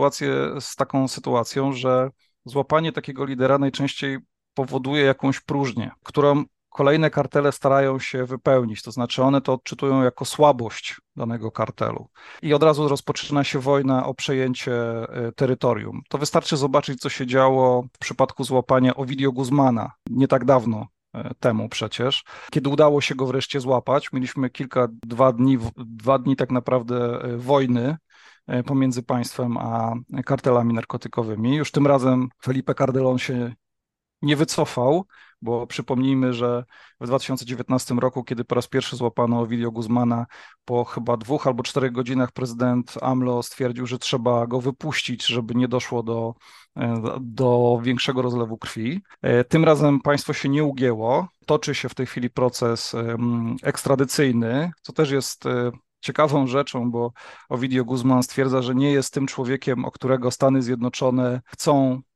z 0.60 0.76
taką 0.76 1.08
sytuacją, 1.08 1.72
że 1.72 2.10
złapanie 2.44 2.92
takiego 2.92 3.24
lidera 3.24 3.58
najczęściej 3.58 4.18
powoduje 4.54 5.02
jakąś 5.02 5.40
próżnię, 5.40 5.90
którą 6.02 6.44
kolejne 6.68 7.10
kartele 7.10 7.52
starają 7.52 7.98
się 7.98 8.24
wypełnić, 8.24 8.82
to 8.82 8.92
znaczy 8.92 9.22
one 9.22 9.40
to 9.40 9.52
odczytują 9.52 10.02
jako 10.02 10.24
słabość 10.24 10.96
danego 11.16 11.50
kartelu. 11.50 12.08
I 12.42 12.54
od 12.54 12.62
razu 12.62 12.88
rozpoczyna 12.88 13.44
się 13.44 13.58
wojna 13.58 14.06
o 14.06 14.14
przejęcie 14.14 14.72
terytorium. 15.36 16.02
To 16.08 16.18
wystarczy 16.18 16.56
zobaczyć, 16.56 17.00
co 17.00 17.08
się 17.08 17.26
działo 17.26 17.82
w 17.82 17.98
przypadku 17.98 18.44
złapania 18.44 18.94
Ovidio 18.94 19.32
Guzmana 19.32 19.92
nie 20.10 20.28
tak 20.28 20.44
dawno 20.44 20.86
temu 21.40 21.68
przecież, 21.68 22.24
kiedy 22.50 22.68
udało 22.68 23.00
się 23.00 23.14
go 23.14 23.26
wreszcie 23.26 23.60
złapać. 23.60 24.12
Mieliśmy 24.12 24.50
kilka, 24.50 24.88
dwa 24.90 25.32
dni, 25.32 25.58
dwa 25.76 26.18
dni 26.18 26.36
tak 26.36 26.50
naprawdę 26.50 27.22
e, 27.22 27.36
wojny 27.36 27.96
e, 28.46 28.62
pomiędzy 28.62 29.02
państwem 29.02 29.56
a 29.56 29.94
kartelami 30.24 30.74
narkotykowymi. 30.74 31.56
Już 31.56 31.70
tym 31.70 31.86
razem 31.86 32.28
Felipe 32.42 32.74
Cardelon 32.74 33.18
się 33.18 33.54
nie 34.22 34.36
wycofał, 34.36 35.06
bo 35.42 35.66
przypomnijmy, 35.66 36.32
że 36.32 36.64
w 37.00 37.06
2019 37.06 37.94
roku, 37.94 38.24
kiedy 38.24 38.44
po 38.44 38.54
raz 38.54 38.68
pierwszy 38.68 38.96
złapano 38.96 39.40
Ovidio 39.40 39.70
Guzmana, 39.70 40.26
po 40.64 40.84
chyba 40.84 41.16
dwóch 41.16 41.46
albo 41.46 41.62
czterech 41.62 41.92
godzinach 41.92 42.32
prezydent 42.32 42.94
AMLO 43.02 43.42
stwierdził, 43.42 43.86
że 43.86 43.98
trzeba 43.98 44.46
go 44.46 44.60
wypuścić, 44.60 45.26
żeby 45.26 45.54
nie 45.54 45.68
doszło 45.68 46.02
do, 46.02 46.34
do 47.20 47.80
większego 47.82 48.22
rozlewu 48.22 48.58
krwi. 48.58 49.02
E, 49.22 49.44
tym 49.44 49.64
razem 49.64 50.00
państwo 50.00 50.32
się 50.32 50.48
nie 50.48 50.64
ugięło. 50.64 51.28
Toczy 51.46 51.74
się 51.74 51.88
w 51.88 51.94
tej 51.94 52.06
chwili 52.06 52.30
proces 52.30 52.94
ekstradycyjny, 53.62 54.70
co 54.82 54.92
też 54.92 55.10
jest 55.10 55.46
e, 55.46 55.70
ciekawą 56.00 56.46
rzeczą, 56.46 56.90
bo 56.90 57.12
Ovidio 57.48 57.84
Guzman 57.84 58.22
stwierdza, 58.22 58.62
że 58.62 58.74
nie 58.74 58.92
jest 58.92 59.14
tym 59.14 59.26
człowiekiem, 59.26 59.84
o 59.84 59.90
którego 59.90 60.30
Stany 60.30 60.62
Zjednoczone 60.62 61.40
chcą 61.46 62.02
E, 62.02 62.15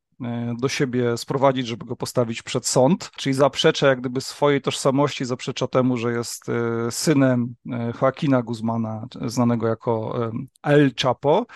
do 0.58 0.68
siebie 0.68 1.16
sprowadzić, 1.16 1.66
żeby 1.66 1.84
go 1.84 1.96
postawić 1.96 2.42
przed 2.42 2.66
sąd, 2.66 3.10
czyli 3.16 3.34
zaprzecza 3.34 3.86
jak 3.86 4.00
gdyby 4.00 4.20
swojej 4.20 4.60
tożsamości, 4.60 5.24
zaprzecza 5.24 5.66
temu, 5.66 5.96
że 5.96 6.12
jest 6.12 6.48
e, 6.48 6.90
synem 6.90 7.54
e, 7.72 7.92
Joaquina 8.02 8.42
Guzmana, 8.42 9.06
znanego 9.26 9.68
jako 9.68 10.18
El 10.62 10.92
Chapo. 11.02 11.46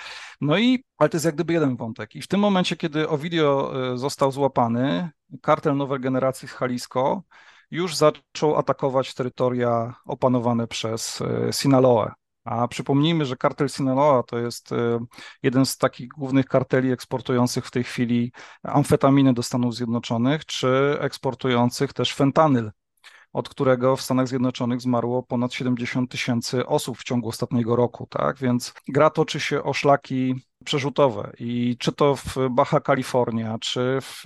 No 0.41 0.59
i, 0.59 0.85
ale 0.99 1.09
to 1.11 1.17
jest 1.17 1.25
jak 1.25 1.35
gdyby 1.35 1.53
jeden 1.53 1.77
wątek. 1.77 2.15
I 2.15 2.23
w 2.23 2.29
tym 2.29 2.41
momencie, 2.41 2.77
kiedy 2.77 3.09
Ovidio 3.09 3.73
został 3.95 4.33
złapany, 4.33 5.11
kartel 5.43 5.77
nowej 5.77 6.01
generacji 6.01 6.49
z 6.49 6.61
Jalisco 6.61 7.23
już 7.71 7.97
zaczął 7.97 8.57
atakować 8.57 9.15
terytoria 9.15 9.95
opanowane 10.05 10.67
przez 10.67 11.23
Sinaloa. 11.51 12.15
A 12.45 12.69
przypomnijmy, 12.69 13.25
że 13.25 13.37
kartel 13.37 13.69
Sinaloa 13.69 14.23
to 14.23 14.39
jest 14.39 14.73
e, 14.73 14.99
jeden 15.43 15.67
z 15.67 15.79
takich 15.79 16.09
głównych 16.09 16.47
karteli 16.47 16.93
eksportujących 16.93 17.67
w 17.67 17.71
tej 17.71 17.85
chwili 17.85 18.33
amfetaminy 18.63 19.35
do 19.35 19.43
Stanów 19.43 19.75
Zjednoczonych, 19.75 20.45
czy 20.45 20.97
eksportujących 21.01 21.93
też 21.93 22.15
fentanyl, 22.15 22.71
od 23.33 23.49
którego 23.49 23.97
w 23.97 24.03
Stanach 24.03 24.29
Zjednoczonych 24.29 24.81
zmarło 24.81 25.23
ponad 25.23 25.53
70 25.53 26.11
tysięcy 26.11 26.67
osób 26.67 26.99
w 26.99 27.05
ciągu 27.05 27.29
ostatniego 27.29 27.77
roku, 27.77 28.07
tak? 28.11 28.39
Więc 28.39 28.75
gra 28.89 29.11
toczy 29.11 29.41
się 29.41 29.63
o 29.63 29.73
szlaki 29.73 30.35
przerzutowe 30.65 31.33
i 31.39 31.77
czy 31.79 31.93
to 31.93 32.17
w 32.17 32.37
Baja 32.51 32.81
California, 32.87 33.59
czy 33.61 33.99
w 34.01 34.25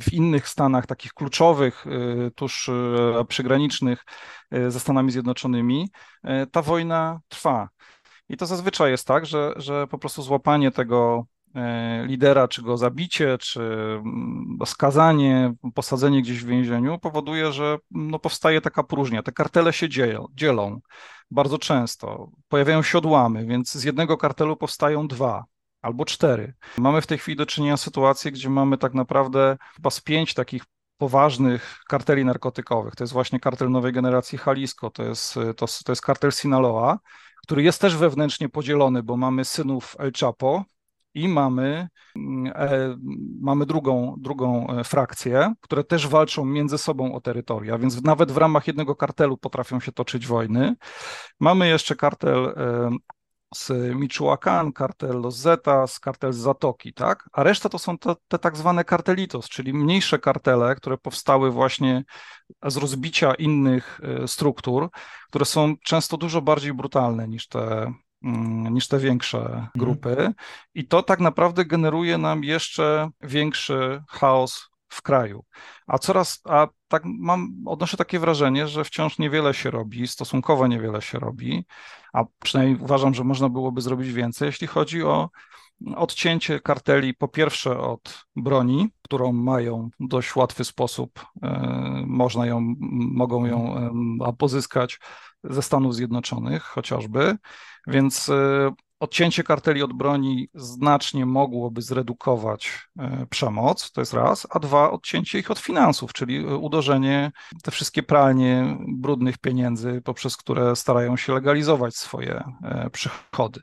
w 0.00 0.12
innych 0.12 0.48
stanach 0.48 0.86
takich 0.86 1.12
kluczowych, 1.12 1.86
e, 1.86 2.30
tuż 2.30 2.68
e, 2.68 3.24
przygranicznych 3.28 4.04
e, 4.50 4.70
ze 4.70 4.80
Stanami 4.80 5.10
Zjednoczonymi, 5.12 5.88
ta 6.52 6.62
wojna 6.62 7.20
trwa. 7.28 7.68
I 8.28 8.36
to 8.36 8.46
zazwyczaj 8.46 8.90
jest 8.90 9.06
tak, 9.06 9.26
że, 9.26 9.52
że 9.56 9.86
po 9.86 9.98
prostu 9.98 10.22
złapanie 10.22 10.70
tego 10.70 11.26
lidera, 12.04 12.48
czy 12.48 12.62
go 12.62 12.76
zabicie, 12.76 13.38
czy 13.38 13.60
mm, 13.60 14.58
skazanie, 14.66 15.54
posadzenie 15.74 16.22
gdzieś 16.22 16.44
w 16.44 16.46
więzieniu 16.46 16.98
powoduje, 16.98 17.52
że 17.52 17.78
no, 17.90 18.18
powstaje 18.18 18.60
taka 18.60 18.82
próżnia. 18.82 19.22
Te 19.22 19.32
kartele 19.32 19.72
się 19.72 19.88
dzieją, 19.88 20.26
dzielą 20.34 20.80
bardzo 21.30 21.58
często. 21.58 22.30
Pojawiają 22.48 22.82
się 22.82 22.98
odłamy, 22.98 23.46
więc 23.46 23.72
z 23.72 23.84
jednego 23.84 24.16
kartelu 24.16 24.56
powstają 24.56 25.08
dwa. 25.08 25.44
Albo 25.82 26.04
cztery. 26.04 26.54
Mamy 26.78 27.00
w 27.00 27.06
tej 27.06 27.18
chwili 27.18 27.36
do 27.36 27.46
czynienia 27.46 27.76
z 27.76 27.82
sytuacją, 27.82 28.30
gdzie 28.30 28.50
mamy 28.50 28.78
tak 28.78 28.94
naprawdę 28.94 29.56
chyba 29.76 29.90
z 29.90 30.00
pięć 30.00 30.34
takich 30.34 30.62
poważnych 30.98 31.80
karteli 31.88 32.24
narkotykowych. 32.24 32.96
To 32.96 33.04
jest 33.04 33.12
właśnie 33.12 33.40
kartel 33.40 33.70
nowej 33.70 33.92
generacji 33.92 34.38
Jalisco, 34.46 34.90
to 34.90 35.02
jest, 35.02 35.34
to, 35.34 35.66
to 35.84 35.92
jest 35.92 36.02
kartel 36.02 36.32
Sinaloa, 36.32 36.98
który 37.42 37.62
jest 37.62 37.80
też 37.80 37.96
wewnętrznie 37.96 38.48
podzielony, 38.48 39.02
bo 39.02 39.16
mamy 39.16 39.44
synów 39.44 39.96
El 39.98 40.12
Chapo, 40.20 40.64
i 41.14 41.28
mamy, 41.28 41.88
e, 42.54 42.96
mamy 43.40 43.66
drugą, 43.66 44.14
drugą 44.18 44.70
e, 44.70 44.84
frakcję, 44.84 45.54
które 45.60 45.84
też 45.84 46.08
walczą 46.08 46.44
między 46.44 46.78
sobą 46.78 47.14
o 47.14 47.20
terytoria, 47.20 47.78
więc 47.78 48.02
nawet 48.02 48.32
w 48.32 48.36
ramach 48.36 48.66
jednego 48.66 48.96
kartelu 48.96 49.36
potrafią 49.36 49.80
się 49.80 49.92
toczyć 49.92 50.26
wojny. 50.26 50.74
Mamy 51.40 51.68
jeszcze 51.68 51.96
kartel 51.96 52.54
e, 52.56 52.90
z 53.54 53.70
Michoacán, 53.94 54.72
kartel 54.72 55.20
Los 55.20 55.36
Zetas, 55.36 56.00
kartel 56.00 56.32
z 56.32 56.36
Zatoki, 56.36 56.94
tak? 56.94 57.28
A 57.32 57.42
reszta 57.42 57.68
to 57.68 57.78
są 57.78 57.98
te, 57.98 58.14
te 58.28 58.38
tak 58.38 58.56
zwane 58.56 58.84
kartelitos, 58.84 59.48
czyli 59.48 59.74
mniejsze 59.74 60.18
kartele, 60.18 60.74
które 60.74 60.98
powstały 60.98 61.50
właśnie 61.50 62.04
z 62.66 62.76
rozbicia 62.76 63.34
innych 63.34 64.00
struktur, 64.26 64.90
które 65.28 65.44
są 65.44 65.74
często 65.84 66.16
dużo 66.16 66.42
bardziej 66.42 66.74
brutalne 66.74 67.28
niż 67.28 67.48
te, 67.48 67.92
Mm, 68.22 68.74
niż 68.74 68.88
te 68.88 68.98
większe 68.98 69.38
mhm. 69.38 69.70
grupy. 69.76 70.32
I 70.74 70.86
to 70.88 71.02
tak 71.02 71.20
naprawdę 71.20 71.64
generuje 71.64 72.18
nam 72.18 72.44
jeszcze 72.44 73.10
większy 73.20 74.02
chaos 74.08 74.68
w 74.92 75.02
kraju. 75.02 75.44
A 75.86 75.98
coraz, 75.98 76.40
a 76.44 76.68
tak 76.88 77.02
mam, 77.04 77.54
odnoszę 77.66 77.96
takie 77.96 78.18
wrażenie, 78.18 78.68
że 78.68 78.84
wciąż 78.84 79.18
niewiele 79.18 79.54
się 79.54 79.70
robi, 79.70 80.08
stosunkowo 80.08 80.66
niewiele 80.66 81.02
się 81.02 81.18
robi, 81.18 81.64
a 82.12 82.24
przynajmniej 82.38 82.78
uważam, 82.80 83.14
że 83.14 83.24
można 83.24 83.48
byłoby 83.48 83.80
zrobić 83.80 84.12
więcej, 84.12 84.46
jeśli 84.46 84.66
chodzi 84.66 85.02
o 85.02 85.30
odcięcie 85.96 86.60
karteli 86.60 87.14
po 87.14 87.28
pierwsze 87.28 87.78
od 87.78 88.24
broni, 88.36 88.88
którą 89.02 89.32
mają 89.32 89.90
w 90.00 90.08
dość 90.08 90.36
łatwy 90.36 90.64
sposób, 90.64 91.26
e, 91.42 92.04
można 92.06 92.46
ją, 92.46 92.74
mogą 93.12 93.46
ją 93.46 93.76
mhm. 93.76 94.36
pozyskać 94.36 95.00
ze 95.44 95.62
Stanów 95.62 95.94
Zjednoczonych 95.94 96.62
chociażby, 96.62 97.36
więc 97.86 98.28
e, 98.28 98.70
odcięcie 99.02 99.42
karteli 99.42 99.82
od 99.82 99.92
broni 99.92 100.48
znacznie 100.54 101.26
mogłoby 101.26 101.82
zredukować 101.82 102.88
e, 102.98 103.26
przemoc, 103.30 103.92
to 103.92 104.00
jest 104.00 104.12
raz, 104.12 104.46
a 104.50 104.58
dwa, 104.58 104.90
odcięcie 104.90 105.38
ich 105.38 105.50
od 105.50 105.58
finansów, 105.58 106.12
czyli 106.12 106.44
uderzenie 106.44 107.32
te 107.62 107.70
wszystkie 107.70 108.02
pralnie 108.02 108.76
brudnych 108.88 109.38
pieniędzy, 109.38 110.02
poprzez 110.04 110.36
które 110.36 110.76
starają 110.76 111.16
się 111.16 111.34
legalizować 111.34 111.96
swoje 111.96 112.44
przychody. 112.92 113.60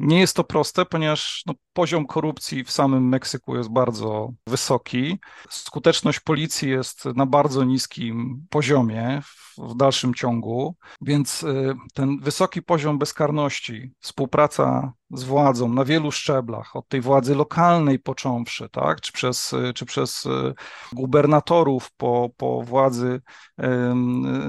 Nie 0.00 0.20
jest 0.20 0.36
to 0.36 0.44
proste, 0.44 0.86
ponieważ 0.86 1.42
no, 1.46 1.54
poziom 1.72 2.06
korupcji 2.06 2.64
w 2.64 2.70
samym 2.70 3.08
Meksyku 3.08 3.56
jest 3.56 3.68
bardzo 3.68 4.32
wysoki. 4.46 5.18
Skuteczność 5.50 6.20
policji 6.20 6.70
jest 6.70 7.04
na 7.04 7.26
bardzo 7.26 7.64
niskim 7.64 8.46
poziomie 8.50 9.20
w, 9.24 9.70
w 9.70 9.76
dalszym 9.76 10.14
ciągu, 10.14 10.76
więc 11.00 11.42
y, 11.42 11.74
ten 11.94 12.18
wysoki 12.20 12.62
poziom 12.62 12.98
bezkarności, 12.98 13.90
współpraca 14.00 14.92
z 15.10 15.24
władzą 15.24 15.68
na 15.68 15.84
wielu 15.84 16.12
szczeblach, 16.12 16.76
od 16.76 16.88
tej 16.88 17.00
władzy 17.00 17.34
lokalnej 17.34 17.98
począwszy, 17.98 18.68
tak, 18.68 19.00
czy 19.00 19.12
przez, 19.12 19.54
czy 19.74 19.86
przez 19.86 20.26
y, 20.26 20.54
gubernatorów 20.92 21.90
po, 21.96 22.30
po 22.36 22.62
władzy, 22.62 23.20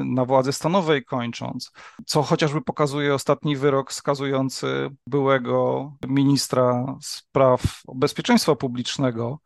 na 0.06 0.26
władzy 0.26 0.54
stanowej 0.54 1.06
kończąc, 1.06 1.72
co 2.06 2.24
chociażby 2.24 2.62
pokazuje 2.62 3.14
ostatni 3.14 3.56
wyrok 3.58 3.94
skazujący 3.94 4.90
byłego 5.08 5.92
ministra 6.08 6.86
spraw 7.02 7.82
bezpieczeństwa 7.96 8.56
publicznego, 8.56 9.40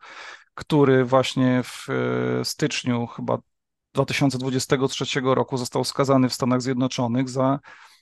który 0.54 1.06
właśnie 1.06 1.64
w 1.64 1.90
y, 2.42 2.46
styczniu 2.46 3.08
chyba 3.08 3.38
2023 3.94 5.22
roku 5.24 5.58
został 5.58 5.84
skazany 5.84 6.30
w 6.30 6.34
Stanach 6.34 6.62
Zjednoczonych 6.62 7.30
za 7.30 7.60
Y, 7.60 7.95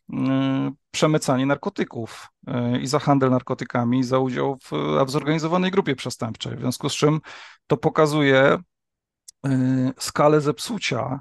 przemycanie 0.91 1.45
narkotyków 1.45 2.27
y, 2.47 2.79
i 2.79 2.87
za 2.87 2.99
handel 2.99 3.29
narkotykami, 3.29 4.03
za 4.03 4.19
udział 4.19 4.57
w, 4.57 4.71
w 5.05 5.09
zorganizowanej 5.09 5.71
grupie 5.71 5.95
przestępczej. 5.95 6.55
W 6.55 6.59
związku 6.59 6.89
z 6.89 6.93
czym 6.93 7.21
to 7.67 7.77
pokazuje 7.77 8.57
y, 9.47 9.49
skalę 9.97 10.41
zepsucia 10.41 11.19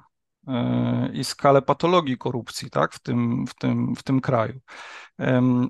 i 1.13 1.25
skalę 1.25 1.63
patologii 1.63 2.19
korupcji 2.19 2.71
tak, 2.71 2.95
w, 2.95 3.03
tym, 3.03 3.47
w, 3.47 3.55
tym, 3.55 3.97
w 3.97 4.03
tym 4.03 4.21
kraju. 4.21 4.61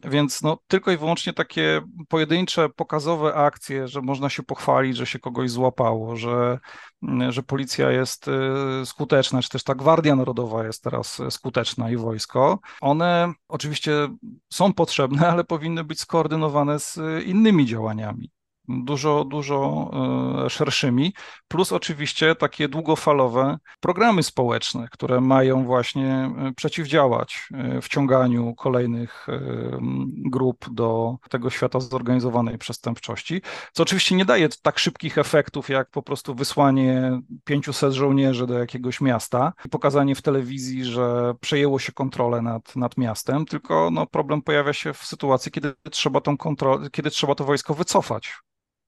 Więc 0.04 0.42
no, 0.42 0.58
tylko 0.66 0.90
i 0.90 0.96
wyłącznie 0.96 1.32
takie 1.32 1.82
pojedyncze, 2.08 2.68
pokazowe 2.68 3.34
akcje, 3.34 3.88
że 3.88 4.02
można 4.02 4.28
się 4.28 4.42
pochwalić, 4.42 4.96
że 4.96 5.06
się 5.06 5.18
kogoś 5.18 5.50
złapało, 5.50 6.16
że, 6.16 6.58
że 7.28 7.42
policja 7.42 7.90
jest 7.90 8.28
y, 8.28 8.86
skuteczna, 8.86 9.42
czy 9.42 9.48
też 9.48 9.64
ta 9.64 9.74
Gwardia 9.74 10.16
Narodowa 10.16 10.64
jest 10.64 10.82
teraz 10.82 11.22
skuteczna 11.30 11.90
i 11.90 11.96
wojsko, 11.96 12.58
one 12.80 13.32
oczywiście 13.48 14.08
są 14.52 14.72
potrzebne, 14.72 15.28
ale 15.32 15.44
powinny 15.44 15.84
być 15.84 16.00
skoordynowane 16.00 16.80
z 16.80 16.98
innymi 17.24 17.66
działaniami 17.66 18.30
dużo, 18.84 19.24
dużo 19.24 19.90
e, 20.46 20.50
szerszymi, 20.50 21.14
plus 21.48 21.72
oczywiście 21.72 22.34
takie 22.34 22.68
długofalowe 22.68 23.58
programy 23.80 24.22
społeczne, 24.22 24.88
które 24.90 25.20
mają 25.20 25.64
właśnie 25.64 26.30
e, 26.38 26.52
przeciwdziałać 26.56 27.48
e, 27.54 27.80
wciąganiu 27.80 28.54
kolejnych 28.54 29.26
grup 30.16 30.70
do 30.70 31.16
tego 31.30 31.50
świata 31.50 31.80
zorganizowanej 31.80 32.58
przestępczości, 32.58 33.42
co 33.72 33.82
oczywiście 33.82 34.14
nie 34.14 34.24
daje 34.24 34.48
tak 34.62 34.78
szybkich 34.78 35.18
efektów, 35.18 35.68
jak 35.68 35.90
po 35.90 36.02
prostu 36.02 36.34
wysłanie 36.34 37.20
500 37.44 37.92
żołnierzy 37.92 38.46
do 38.46 38.58
jakiegoś 38.58 39.00
miasta 39.00 39.52
i 39.64 39.68
pokazanie 39.68 40.14
w 40.14 40.22
telewizji, 40.22 40.84
że 40.84 41.34
przejęło 41.40 41.78
się 41.78 41.92
kontrolę 41.92 42.42
nad, 42.42 42.76
nad 42.76 42.96
miastem, 42.96 43.46
tylko 43.46 43.90
no, 43.92 44.06
problem 44.06 44.42
pojawia 44.42 44.72
się 44.72 44.92
w 44.92 45.04
sytuacji, 45.04 45.52
kiedy 45.52 45.74
trzeba 45.90 46.20
tą 46.20 46.36
kontrolę, 46.36 46.90
kiedy 46.90 47.10
trzeba 47.10 47.34
to 47.34 47.44
wojsko 47.44 47.74
wycofać 47.74 48.32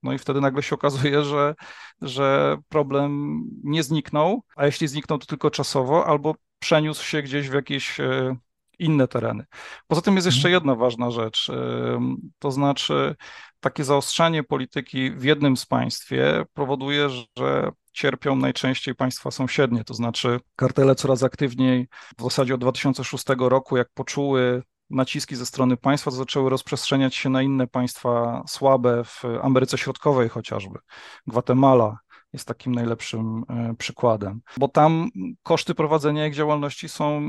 no 0.04 0.12
i 0.12 0.18
wtedy 0.18 0.40
nagle 0.40 0.62
się 0.62 0.74
okazuje, 0.74 1.24
że, 1.24 1.54
że 2.02 2.56
problem 2.68 3.40
nie 3.64 3.82
zniknął, 3.82 4.42
a 4.56 4.66
jeśli 4.66 4.88
zniknął, 4.88 5.18
to 5.18 5.26
tylko 5.26 5.50
czasowo, 5.50 6.06
albo 6.06 6.34
przeniósł 6.58 7.04
się 7.04 7.22
gdzieś 7.22 7.48
w 7.48 7.54
jakieś 7.54 8.00
e, 8.00 8.36
inne 8.78 9.08
tereny. 9.08 9.44
Poza 9.86 10.02
tym 10.02 10.14
jest 10.14 10.26
jeszcze 10.26 10.48
mhm. 10.48 10.52
jedna 10.52 10.74
ważna 10.74 11.10
rzecz, 11.10 11.50
e, 11.50 12.16
to 12.38 12.50
znaczy 12.50 13.16
takie 13.60 13.84
zaostrzanie 13.84 14.42
polityki 14.42 15.10
w 15.10 15.24
jednym 15.24 15.56
z 15.56 15.66
państwie 15.66 16.44
powoduje, 16.54 17.08
że 17.38 17.70
cierpią 17.92 18.36
najczęściej 18.36 18.94
państwa 18.94 19.30
sąsiednie, 19.30 19.84
to 19.84 19.94
znaczy 19.94 20.40
kartele 20.56 20.94
coraz 20.94 21.22
aktywniej, 21.22 21.88
w 22.18 22.22
zasadzie 22.22 22.54
od 22.54 22.60
2006 22.60 23.24
roku, 23.38 23.76
jak 23.76 23.88
poczuły 23.94 24.62
naciski 24.94 25.36
ze 25.36 25.46
strony 25.46 25.76
państwa 25.76 26.10
zaczęły 26.10 26.50
rozprzestrzeniać 26.50 27.14
się 27.14 27.30
na 27.30 27.42
inne 27.42 27.66
państwa 27.66 28.42
słabe, 28.48 29.04
w 29.04 29.22
Ameryce 29.42 29.78
Środkowej 29.78 30.28
chociażby. 30.28 30.78
Gwatemala 31.26 31.98
jest 32.32 32.48
takim 32.48 32.74
najlepszym 32.74 33.44
e, 33.48 33.74
przykładem, 33.78 34.40
bo 34.56 34.68
tam 34.68 35.08
koszty 35.42 35.74
prowadzenia 35.74 36.26
ich 36.26 36.34
działalności 36.34 36.88
są 36.88 37.22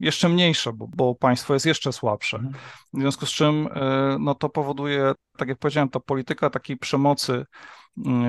jeszcze 0.00 0.28
mniejsze, 0.28 0.72
bo, 0.72 0.88
bo 0.96 1.14
państwo 1.14 1.54
jest 1.54 1.66
jeszcze 1.66 1.92
słabsze. 1.92 2.36
Mhm. 2.36 2.54
W 2.92 3.00
związku 3.00 3.26
z 3.26 3.30
czym 3.30 3.68
e, 3.74 4.16
no, 4.20 4.34
to 4.34 4.48
powoduje, 4.48 5.12
tak 5.36 5.48
jak 5.48 5.58
powiedziałem, 5.58 5.88
ta 5.88 6.00
polityka 6.00 6.50
takiej 6.50 6.76
przemocy, 6.76 7.44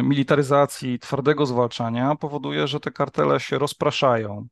militaryzacji, 0.04 1.00
twardego 1.00 1.46
zwalczania 1.46 2.16
powoduje, 2.16 2.68
że 2.68 2.80
te 2.80 2.92
kartele 2.92 3.40
się 3.40 3.58
rozpraszają, 3.58 4.48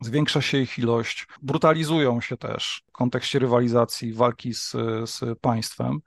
Zwiększa 0.00 0.40
się 0.40 0.58
ich 0.58 0.78
ilość, 0.78 1.26
brutalizują 1.42 2.20
się 2.20 2.36
też 2.36 2.82
w 2.88 2.92
kontekście 2.92 3.38
rywalizacji, 3.38 4.12
walki 4.12 4.54
z, 4.54 4.70
z 5.04 5.38
państwem. 5.40 6.00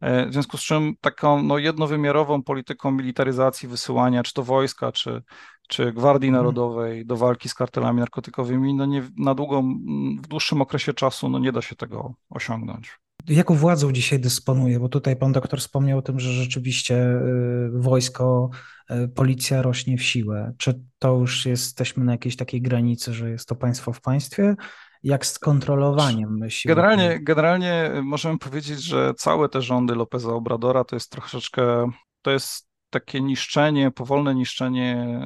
E, 0.00 0.26
w 0.26 0.32
związku 0.32 0.56
z 0.56 0.60
czym 0.60 0.94
taką 1.00 1.42
no, 1.42 1.58
jednowymiarową 1.58 2.42
polityką 2.42 2.90
militaryzacji, 2.90 3.68
wysyłania 3.68 4.22
czy 4.22 4.34
to 4.34 4.42
wojska, 4.42 4.92
czy, 4.92 5.22
czy 5.68 5.92
Gwardii 5.92 6.28
mhm. 6.28 6.44
Narodowej 6.44 7.06
do 7.06 7.16
walki 7.16 7.48
z 7.48 7.54
kartelami 7.54 8.00
narkotykowymi, 8.00 8.74
no 8.74 8.86
nie, 8.86 9.02
na 9.16 9.34
długą, 9.34 9.74
w 10.22 10.26
dłuższym 10.28 10.62
okresie 10.62 10.94
czasu 10.94 11.28
no 11.28 11.38
nie 11.38 11.52
da 11.52 11.62
się 11.62 11.76
tego 11.76 12.14
osiągnąć 12.30 13.05
jaką 13.28 13.54
władzą 13.54 13.92
dzisiaj 13.92 14.20
dysponuje? 14.20 14.80
Bo 14.80 14.88
tutaj 14.88 15.16
pan 15.16 15.32
doktor 15.32 15.60
wspomniał 15.60 15.98
o 15.98 16.02
tym, 16.02 16.20
że 16.20 16.32
rzeczywiście 16.32 16.94
y, 16.96 17.70
wojsko, 17.72 18.50
y, 18.90 19.08
policja 19.08 19.62
rośnie 19.62 19.98
w 19.98 20.02
siłę. 20.02 20.52
Czy 20.58 20.80
to 20.98 21.14
już 21.14 21.46
jesteśmy 21.46 22.04
na 22.04 22.12
jakiejś 22.12 22.36
takiej 22.36 22.62
granicy, 22.62 23.14
że 23.14 23.30
jest 23.30 23.48
to 23.48 23.54
państwo 23.54 23.92
w 23.92 24.00
państwie? 24.00 24.54
Jak 25.02 25.26
z 25.26 25.38
kontrolowaniem 25.38 26.50
siły? 26.50 26.74
Generalnie, 26.74 27.20
generalnie 27.20 27.90
możemy 28.04 28.38
powiedzieć, 28.38 28.82
że 28.82 29.14
całe 29.14 29.48
te 29.48 29.62
rządy 29.62 29.94
Lopeza 29.94 30.32
Obradora 30.32 30.84
to 30.84 30.96
jest 30.96 31.10
troszeczkę, 31.10 31.90
to 32.22 32.30
jest 32.30 32.68
takie 32.90 33.20
niszczenie, 33.20 33.90
powolne 33.90 34.34
niszczenie 34.34 35.20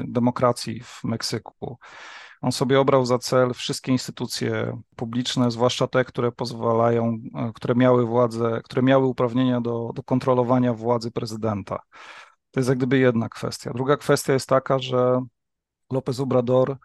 y, 0.00 0.04
demokracji 0.08 0.80
w 0.80 1.04
Meksyku 1.04 1.78
On 2.40 2.52
sobie 2.52 2.80
obrał 2.80 3.06
za 3.06 3.18
cel 3.18 3.54
wszystkie 3.54 3.92
instytucje 3.92 4.80
publiczne, 4.96 5.50
zwłaszcza 5.50 5.86
te, 5.86 6.04
które 6.04 6.32
pozwalają, 6.32 7.18
które 7.54 7.74
miały 7.74 8.06
władzę, 8.06 8.60
które 8.64 8.82
miały 8.82 9.06
uprawnienia 9.06 9.60
do, 9.60 9.90
do 9.94 10.02
kontrolowania 10.02 10.74
władzy 10.74 11.10
prezydenta. 11.10 11.78
To 12.50 12.60
jest 12.60 12.68
jak 12.68 12.78
gdyby 12.78 12.98
jedna 12.98 13.28
kwestia. 13.28 13.72
Druga 13.74 13.96
kwestia 13.96 14.32
jest 14.32 14.48
taka, 14.48 14.78
że 14.78 15.22
López 15.92 16.20
Obrador 16.20 16.76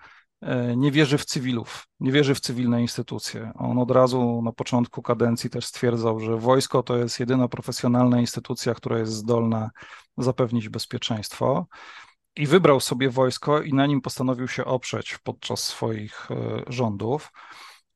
e, 0.41 0.77
nie 0.77 0.91
wierzy 0.91 1.17
w 1.17 1.25
cywilów, 1.25 1.87
nie 1.99 2.11
wierzy 2.11 2.35
w 2.35 2.39
cywilne 2.39 2.81
instytucje. 2.81 3.51
On 3.55 3.79
od 3.79 3.91
razu 3.91 4.41
na 4.43 4.51
początku 4.51 5.01
kadencji 5.01 5.49
też 5.49 5.65
stwierdzał, 5.65 6.19
że 6.19 6.37
wojsko 6.37 6.83
to 6.83 6.97
jest 6.97 7.19
jedyna 7.19 7.47
profesjonalna 7.47 8.19
instytucja, 8.19 8.73
która 8.73 8.99
jest 8.99 9.11
zdolna 9.11 9.69
zapewnić 10.17 10.69
bezpieczeństwo. 10.69 11.65
I 12.35 12.47
wybrał 12.47 12.79
sobie 12.79 13.09
wojsko 13.09 13.61
i 13.61 13.73
na 13.73 13.85
nim 13.85 14.01
postanowił 14.01 14.47
się 14.47 14.65
oprzeć 14.65 15.17
podczas 15.23 15.63
swoich 15.63 16.31
e, 16.31 16.63
rządów, 16.67 17.31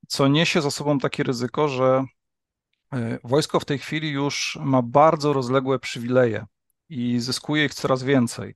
co 0.07 0.27
niesie 0.27 0.61
za 0.61 0.71
sobą 0.71 0.99
takie 0.99 1.23
ryzyko, 1.23 1.67
że 1.67 2.05
e, 2.93 3.19
wojsko 3.23 3.59
w 3.59 3.65
tej 3.65 3.79
chwili 3.79 4.09
już 4.09 4.59
ma 4.61 4.81
bardzo 4.81 5.33
rozległe 5.33 5.79
przywileje 5.79 6.45
i 6.89 7.19
zyskuje 7.19 7.65
ich 7.65 7.73
coraz 7.73 8.03
więcej 8.03 8.55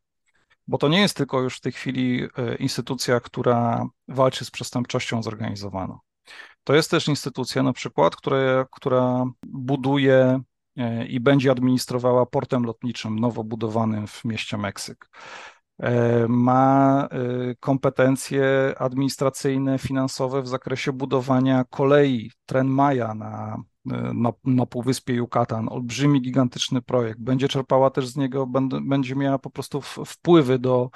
bo 0.67 0.77
to 0.77 0.87
nie 0.87 0.99
jest 1.01 1.17
tylko 1.17 1.41
już 1.41 1.57
w 1.57 1.61
tej 1.61 1.71
chwili 1.71 2.23
e, 2.37 2.55
instytucja, 2.55 3.19
która 3.19 3.85
walczy 4.07 4.45
z 4.45 4.51
przestępczością 4.51 5.23
zorganizowaną. 5.23 5.99
To 6.63 6.73
jest 6.73 6.91
też 6.91 7.07
instytucja 7.07 7.63
na 7.63 7.73
przykład, 7.73 8.15
która, 8.15 8.65
która 8.71 9.25
buduje 9.43 10.41
i 11.07 11.19
będzie 11.19 11.51
administrowała 11.51 12.25
portem 12.25 12.63
lotniczym 12.63 13.19
nowo 13.19 13.43
budowanym 13.43 14.07
w 14.07 14.25
mieście 14.25 14.57
Meksyk. 14.57 15.09
E, 15.81 16.27
ma 16.27 17.07
kompetencje 17.59 18.75
administracyjne, 18.77 19.79
finansowe 19.79 20.41
w 20.41 20.47
zakresie 20.47 20.93
budowania 20.93 21.63
kolei 21.69 22.31
Tren 22.45 22.67
Maya 22.67 23.13
na 23.15 23.57
na, 23.85 24.33
na 24.45 24.65
Półwyspie 24.65 25.13
Yucatan. 25.13 25.69
Olbrzymi, 25.69 26.21
gigantyczny 26.21 26.81
projekt. 26.81 27.19
Będzie 27.19 27.47
czerpała 27.47 27.89
też 27.89 28.07
z 28.07 28.15
niego, 28.15 28.47
będzie 28.81 29.15
miała 29.15 29.39
po 29.39 29.49
prostu 29.49 29.81
wpływy 30.05 30.59
do, 30.59 30.89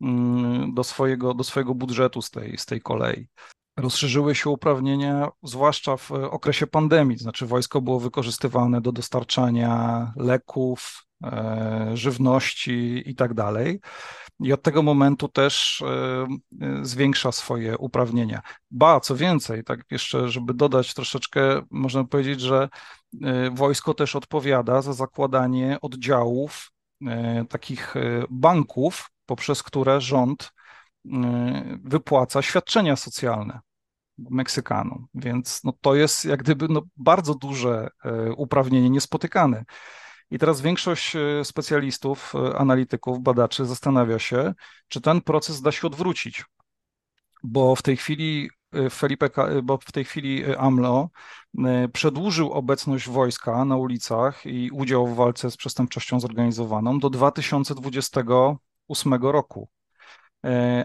mm, 0.00 0.74
do, 0.74 0.84
swojego, 0.84 1.34
do 1.34 1.44
swojego 1.44 1.74
budżetu 1.74 2.22
z 2.22 2.30
tej, 2.30 2.58
z 2.58 2.66
tej 2.66 2.80
kolei. 2.80 3.28
Rozszerzyły 3.76 4.34
się 4.34 4.50
uprawnienia, 4.50 5.28
zwłaszcza 5.42 5.96
w 5.96 6.12
okresie 6.12 6.66
pandemii, 6.66 7.18
znaczy 7.18 7.46
wojsko 7.46 7.80
było 7.80 8.00
wykorzystywane 8.00 8.80
do 8.80 8.92
dostarczania 8.92 10.12
leków, 10.16 11.04
e, 11.04 11.07
żywności 11.94 13.02
i 13.10 13.14
tak 13.14 13.34
dalej 13.34 13.80
i 14.40 14.52
od 14.52 14.62
tego 14.62 14.82
momentu 14.82 15.28
też 15.28 15.82
e, 15.82 16.26
e, 16.60 16.84
zwiększa 16.84 17.32
swoje 17.32 17.78
uprawnienia. 17.78 18.42
Ba, 18.70 19.00
co 19.00 19.16
więcej, 19.16 19.64
tak 19.64 19.80
jeszcze, 19.90 20.28
żeby 20.28 20.54
dodać 20.54 20.94
troszeczkę, 20.94 21.62
można 21.70 22.04
powiedzieć, 22.04 22.40
że 22.40 22.68
e, 23.22 23.50
wojsko 23.50 23.94
też 23.94 24.16
odpowiada 24.16 24.82
za 24.82 24.92
zakładanie 24.92 25.78
oddziałów 25.82 26.70
takich 27.48 27.94
banków, 28.30 29.10
poprzez 29.26 29.62
które 29.62 30.00
rząd 30.00 30.52
wypłaca 31.84 32.42
świadczenia 32.42 32.96
socjalne. 32.96 33.60
Meksykanom, 34.18 35.06
więc 35.14 35.64
no, 35.64 35.72
to 35.80 35.94
jest 35.94 36.24
jak 36.24 36.42
gdyby 36.42 36.68
no, 36.68 36.82
bardzo 36.96 37.34
duże 37.34 37.88
uprawnienie, 38.36 38.90
niespotykane. 38.90 39.64
I 40.30 40.38
teraz 40.38 40.60
większość 40.60 41.16
e, 41.16 41.44
specjalistów, 41.44 42.32
e, 42.34 42.58
analityków, 42.58 43.20
badaczy 43.20 43.66
zastanawia 43.66 44.18
się, 44.18 44.54
czy 44.88 45.00
ten 45.00 45.20
proces 45.20 45.62
da 45.62 45.72
się 45.72 45.86
odwrócić. 45.86 46.44
Bo 47.42 47.76
w 47.76 47.82
tej 47.82 47.96
chwili 47.96 48.50
e, 48.72 48.90
Felipe, 48.90 49.30
bo 49.62 49.78
w 49.78 49.92
tej 49.92 50.04
chwili 50.04 50.54
AMLO 50.54 51.08
przedłużył 51.92 52.52
obecność 52.52 53.08
wojska 53.08 53.64
na 53.64 53.76
ulicach 53.76 54.46
i 54.46 54.70
udział 54.70 55.06
w 55.06 55.16
walce 55.16 55.50
z 55.50 55.56
przestępczością 55.56 56.20
zorganizowaną 56.20 56.98
do 56.98 57.10
2028 57.10 59.14
roku. 59.14 59.68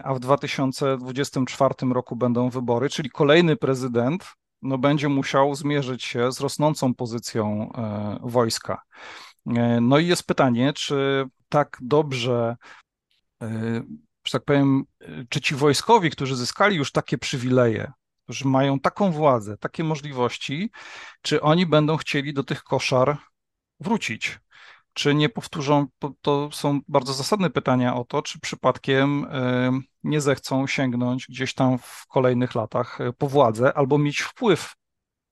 A 0.04 0.14
w 0.14 0.20
2024 0.20 1.74
roku 1.92 2.16
będą 2.16 2.50
wybory, 2.50 2.88
czyli 2.88 3.10
kolejny 3.10 3.56
prezydent 3.56 4.32
no, 4.62 4.78
będzie 4.78 5.08
musiał 5.08 5.54
zmierzyć 5.54 6.04
się 6.04 6.32
z 6.32 6.40
rosnącą 6.40 6.94
pozycją 6.94 7.72
wojska. 8.22 8.82
E, 9.46 9.80
no 9.80 9.98
i 9.98 10.06
jest 10.06 10.26
pytanie, 10.26 10.72
czy 10.72 11.24
tak 11.48 11.78
dobrze, 11.80 12.56
e, 13.42 13.82
że 14.26 14.32
tak 14.32 14.44
powiem, 14.44 14.84
e, 15.00 15.06
czy 15.28 15.40
ci 15.40 15.54
wojskowi, 15.54 16.10
którzy 16.10 16.36
zyskali 16.36 16.76
już 16.76 16.92
takie 16.92 17.18
przywileje, 17.18 17.92
którzy 18.24 18.48
mają 18.48 18.80
taką 18.80 19.12
władzę, 19.12 19.56
takie 19.58 19.84
możliwości, 19.84 20.70
czy 21.22 21.40
oni 21.40 21.66
będą 21.66 21.96
chcieli 21.96 22.34
do 22.34 22.44
tych 22.44 22.62
koszar 22.62 23.18
wrócić? 23.80 24.40
Czy 24.92 25.14
nie 25.14 25.28
powtórzą, 25.28 25.86
to 26.20 26.48
są 26.52 26.80
bardzo 26.88 27.12
zasadne 27.12 27.50
pytania 27.50 27.94
o 27.96 28.04
to, 28.04 28.22
czy 28.22 28.40
przypadkiem 28.40 29.26
nie 30.04 30.20
zechcą 30.20 30.66
sięgnąć 30.66 31.26
gdzieś 31.28 31.54
tam 31.54 31.78
w 31.78 32.06
kolejnych 32.08 32.54
latach 32.54 32.98
po 33.18 33.28
władzę 33.28 33.74
albo 33.74 33.98
mieć 33.98 34.20
wpływ 34.20 34.74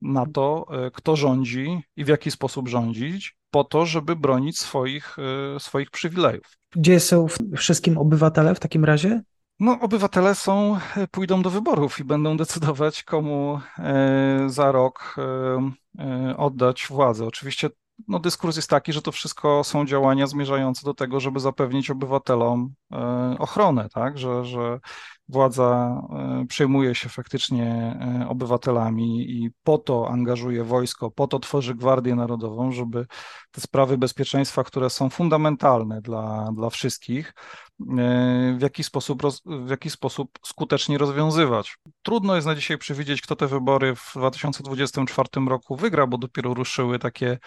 na 0.00 0.26
to, 0.26 0.66
kto 0.94 1.16
rządzi 1.16 1.82
i 1.96 2.04
w 2.04 2.08
jaki 2.08 2.30
sposób 2.30 2.68
rządzić, 2.68 3.36
po 3.52 3.64
to, 3.64 3.86
żeby 3.86 4.16
bronić 4.16 4.58
swoich, 4.58 5.16
e, 5.56 5.60
swoich 5.60 5.90
przywilejów. 5.90 6.58
Gdzie 6.76 7.00
są 7.00 7.26
wszystkim 7.56 7.98
obywatele 7.98 8.54
w 8.54 8.60
takim 8.60 8.84
razie? 8.84 9.22
No, 9.60 9.78
obywatele 9.80 10.34
są, 10.34 10.78
e, 10.96 11.06
pójdą 11.08 11.42
do 11.42 11.50
wyborów 11.50 12.00
i 12.00 12.04
będą 12.04 12.36
decydować, 12.36 13.02
komu 13.02 13.60
e, 13.78 14.44
za 14.46 14.72
rok 14.72 15.16
oddać 16.36 16.86
władzę. 16.90 17.26
Oczywiście 17.26 17.70
no, 18.08 18.18
dyskurs 18.18 18.56
jest 18.56 18.70
taki, 18.70 18.92
że 18.92 19.02
to 19.02 19.12
wszystko 19.12 19.64
są 19.64 19.86
działania 19.86 20.26
zmierzające 20.26 20.84
do 20.84 20.94
tego, 20.94 21.20
żeby 21.20 21.40
zapewnić 21.40 21.90
obywatelom 21.90 22.74
ochronę, 23.38 23.88
tak? 23.88 24.18
że, 24.18 24.44
że 24.44 24.80
władza 25.32 26.00
e, 26.42 26.46
przejmuje 26.48 26.94
się 26.94 27.08
faktycznie 27.08 27.66
e, 28.22 28.28
obywatelami 28.28 29.30
i 29.30 29.50
po 29.62 29.78
to 29.78 30.08
angażuje 30.08 30.64
wojsko, 30.64 31.10
po 31.10 31.26
to 31.26 31.38
tworzy 31.38 31.74
Gwardię 31.74 32.14
Narodową, 32.14 32.72
żeby 32.72 33.06
te 33.50 33.60
sprawy 33.60 33.98
bezpieczeństwa, 33.98 34.64
które 34.64 34.90
są 34.90 35.10
fundamentalne 35.10 36.00
dla, 36.00 36.50
dla 36.54 36.70
wszystkich, 36.70 37.34
e, 37.98 38.56
w 38.58 38.62
jaki, 38.62 38.84
sposób, 38.84 39.22
w 39.46 39.70
jaki 39.70 39.90
sposób 39.90 40.38
skutecznie 40.46 40.98
rozwiązywać. 40.98 41.76
Trudno 42.02 42.34
jest 42.34 42.46
na 42.46 42.54
dzisiaj 42.54 42.78
przewidzieć, 42.78 43.20
kto 43.20 43.36
te 43.36 43.46
wybory 43.46 43.94
w 43.96 44.12
2024 44.14 45.28
roku 45.48 45.76
wygra, 45.76 46.06
bo 46.06 46.18
dopiero 46.18 46.54
ruszyły 46.54 46.98
takie 46.98 47.38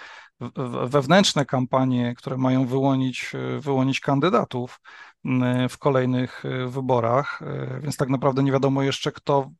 wewnętrzne 0.88 1.46
kampanie, 1.46 2.16
które 2.18 2.38
mają 2.38 2.66
wyłonić, 2.66 3.32
wyłonić 3.60 4.00
kandydatów 4.00 4.80
w 5.70 5.78
kolejnych 5.78 6.44
wyborach, 6.68 7.40
więc 7.82 7.98
tak 7.98 8.10
naprawdę 8.10 8.44
nie 8.44 8.52
wiadomo 8.52 8.84
jeszcze, 8.84 9.12
kto, 9.12 9.52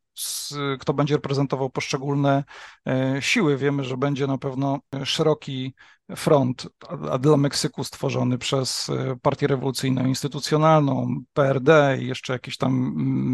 kto 0.78 0.94
będzie 0.94 1.14
reprezentował 1.14 1.70
poszczególne 1.70 2.44
siły. 3.20 3.56
Wiemy, 3.56 3.84
że 3.84 3.96
będzie 3.96 4.26
na 4.26 4.38
pewno 4.38 4.78
szeroki 5.04 5.74
front, 6.16 6.68
a 7.10 7.18
dla 7.18 7.36
Meksyku 7.36 7.84
stworzony 7.84 8.38
przez 8.38 8.90
Partię 9.22 9.46
Rewolucyjną 9.46 10.06
Instytucjonalną, 10.06 11.20
PRD 11.32 11.98
i 12.00 12.06
jeszcze 12.06 12.32
jakieś 12.32 12.56
tam 12.56 12.72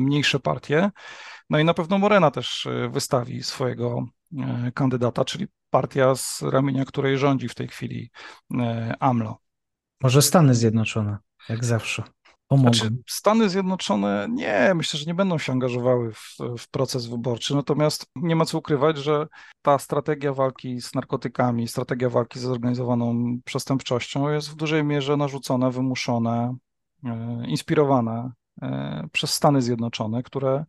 mniejsze 0.04 0.40
partie. 0.40 0.90
No 1.50 1.58
i 1.58 1.64
na 1.64 1.74
pewno 1.74 1.98
Morena 1.98 2.30
też 2.30 2.68
wystawi 2.90 3.42
swojego 3.42 4.06
kandydata, 4.74 5.24
czyli 5.24 5.46
partia 5.70 6.14
z 6.14 6.42
ramienia 6.42 6.84
której 6.84 7.18
rządzi 7.18 7.48
w 7.48 7.54
tej 7.54 7.68
chwili 7.68 8.10
AMLO. 9.00 9.38
Może 10.02 10.22
Stany 10.22 10.54
Zjednoczone, 10.54 11.18
jak 11.48 11.64
zawsze. 11.64 12.02
Znaczy, 12.56 12.90
Stany 13.08 13.48
Zjednoczone 13.48 14.26
nie, 14.30 14.72
myślę, 14.74 15.00
że 15.00 15.06
nie 15.06 15.14
będą 15.14 15.38
się 15.38 15.52
angażowały 15.52 16.12
w, 16.12 16.36
w, 16.58 16.68
proces 16.70 17.06
wyborczy, 17.06 17.54
natomiast 17.54 18.06
nie 18.16 18.36
ma 18.36 18.44
co 18.44 18.58
ukrywać, 18.58 18.98
że 18.98 19.26
ta 19.62 19.78
strategia 19.78 20.32
walki 20.32 20.80
z 20.80 20.94
narkotykami, 20.94 21.68
strategia 21.68 22.08
walki 22.08 22.38
z 22.38 22.42
zorganizowaną 22.42 23.38
przestępczością 23.44 24.28
jest 24.28 24.50
w 24.50 24.54
dużej 24.54 24.84
mierze 24.84 25.16
narzucona, 25.16 25.70
wymuszona, 25.70 26.54
e, 27.04 27.42
inspirowana 27.46 28.32
e, 28.62 29.08
przez 29.12 29.32
Stany 29.32 29.62
Zjednoczone, 29.62 30.22
które 30.22 30.64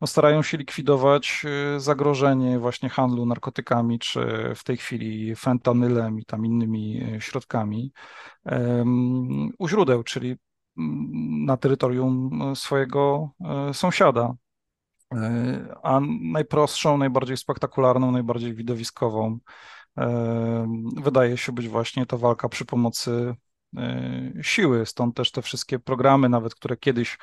no, 0.00 0.06
starają 0.06 0.42
się 0.42 0.58
likwidować 0.58 1.44
e, 1.76 1.80
zagrożenie 1.80 2.58
właśnie 2.58 2.88
handlu 2.88 3.26
narkotykami, 3.26 3.98
czy 3.98 4.52
w 4.56 4.64
tej 4.64 4.76
chwili 4.76 5.36
fentanylem 5.36 6.18
i 6.18 6.24
tam 6.24 6.46
innymi 6.46 7.06
środkami 7.18 7.92
u 9.58 9.68
źródeł, 9.68 10.02
czyli 10.02 10.36
na 11.46 11.56
terytorium 11.56 12.42
e, 12.42 12.56
swojego 12.56 13.30
e, 13.40 13.74
sąsiada. 13.74 14.34
E, 15.14 15.76
a 15.82 16.00
najprostszą, 16.20 16.98
najbardziej 16.98 17.36
spektakularną, 17.36 18.12
najbardziej 18.12 18.54
widowiskową 18.54 19.38
wydaje 20.96 21.36
się 21.36 21.52
być 21.52 21.68
właśnie 21.68 22.06
ta 22.06 22.16
walka 22.16 22.48
przy 22.48 22.64
pomocy 22.64 23.34
siły. 24.42 24.86
Stąd 24.86 25.16
też 25.16 25.32
te 25.32 25.42
wszystkie 25.42 25.78
programy, 25.78 26.28
nawet 26.28 26.54
które 26.54 26.76
kiedyś 26.76 27.18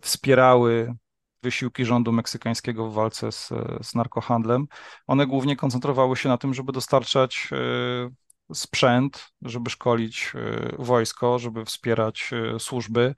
wspierały 0.00 0.94
wysiłki 1.42 1.84
rządu 1.84 2.12
meksykańskiego 2.12 2.90
w 2.90 2.94
walce 2.94 3.32
z, 3.32 3.48
z 3.82 3.94
narkohandlem, 3.94 4.66
one 5.06 5.26
głównie 5.26 5.56
koncentrowały 5.56 6.16
się 6.16 6.28
na 6.28 6.38
tym, 6.38 6.54
żeby 6.54 6.72
dostarczać 6.72 7.50
sprzęt, 8.54 9.28
żeby 9.42 9.70
szkolić 9.70 10.32
wojsko, 10.78 11.38
żeby 11.38 11.64
wspierać 11.64 12.30
służby, 12.58 13.14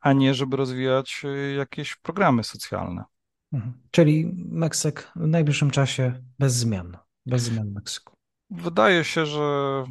a 0.00 0.12
nie 0.12 0.34
żeby 0.34 0.56
rozwijać 0.56 1.22
jakieś 1.56 1.96
programy 1.96 2.44
socjalne. 2.44 3.04
Mhm. 3.52 3.72
Czyli 3.90 4.32
Meksyk 4.48 5.12
w 5.16 5.26
najbliższym 5.26 5.70
czasie 5.70 6.22
bez 6.38 6.54
zmian, 6.54 6.96
bez 7.26 7.42
zmian 7.42 7.70
Meksyku. 7.72 8.16
Wydaje 8.50 9.04
się, 9.04 9.26
że 9.26 9.40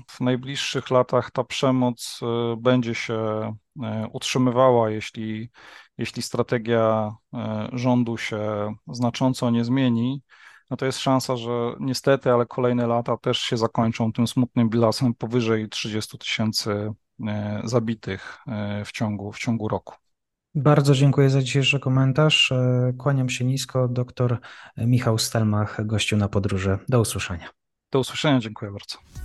w 0.09 0.21
najbliższych 0.21 0.91
latach 0.91 1.31
ta 1.31 1.43
przemoc 1.43 2.19
e, 2.23 2.55
będzie 2.57 2.95
się 2.95 3.15
e, 3.83 4.07
utrzymywała, 4.13 4.89
jeśli, 4.89 5.49
jeśli 5.97 6.21
strategia 6.21 7.15
e, 7.33 7.69
rządu 7.73 8.17
się 8.17 8.73
znacząco 8.87 9.49
nie 9.49 9.65
zmieni. 9.65 10.21
No 10.75 10.77
to 10.77 10.85
jest 10.85 10.99
szansa, 10.99 11.37
że 11.37 11.75
niestety, 11.79 12.31
ale 12.31 12.45
kolejne 12.45 12.87
lata 12.87 13.17
też 13.17 13.37
się 13.37 13.57
zakończą 13.57 14.13
tym 14.13 14.27
smutnym 14.27 14.69
bilansem 14.69 15.13
powyżej 15.13 15.69
30 15.69 16.17
tysięcy 16.17 16.93
zabitych 17.63 18.37
w 18.85 18.91
ciągu, 18.91 19.31
w 19.31 19.37
ciągu 19.37 19.67
roku. 19.67 19.95
Bardzo 20.55 20.93
dziękuję 20.93 21.29
za 21.29 21.41
dzisiejszy 21.41 21.79
komentarz. 21.79 22.53
Kłaniam 22.97 23.29
się 23.29 23.45
nisko. 23.45 23.87
Doktor 23.87 24.39
Michał 24.77 25.17
Stelmach, 25.17 25.85
gościu 25.85 26.17
na 26.17 26.29
podróży. 26.29 26.77
Do 26.89 27.01
usłyszenia. 27.01 27.49
Do 27.91 27.99
usłyszenia, 27.99 28.39
dziękuję 28.39 28.71
bardzo. 28.71 29.24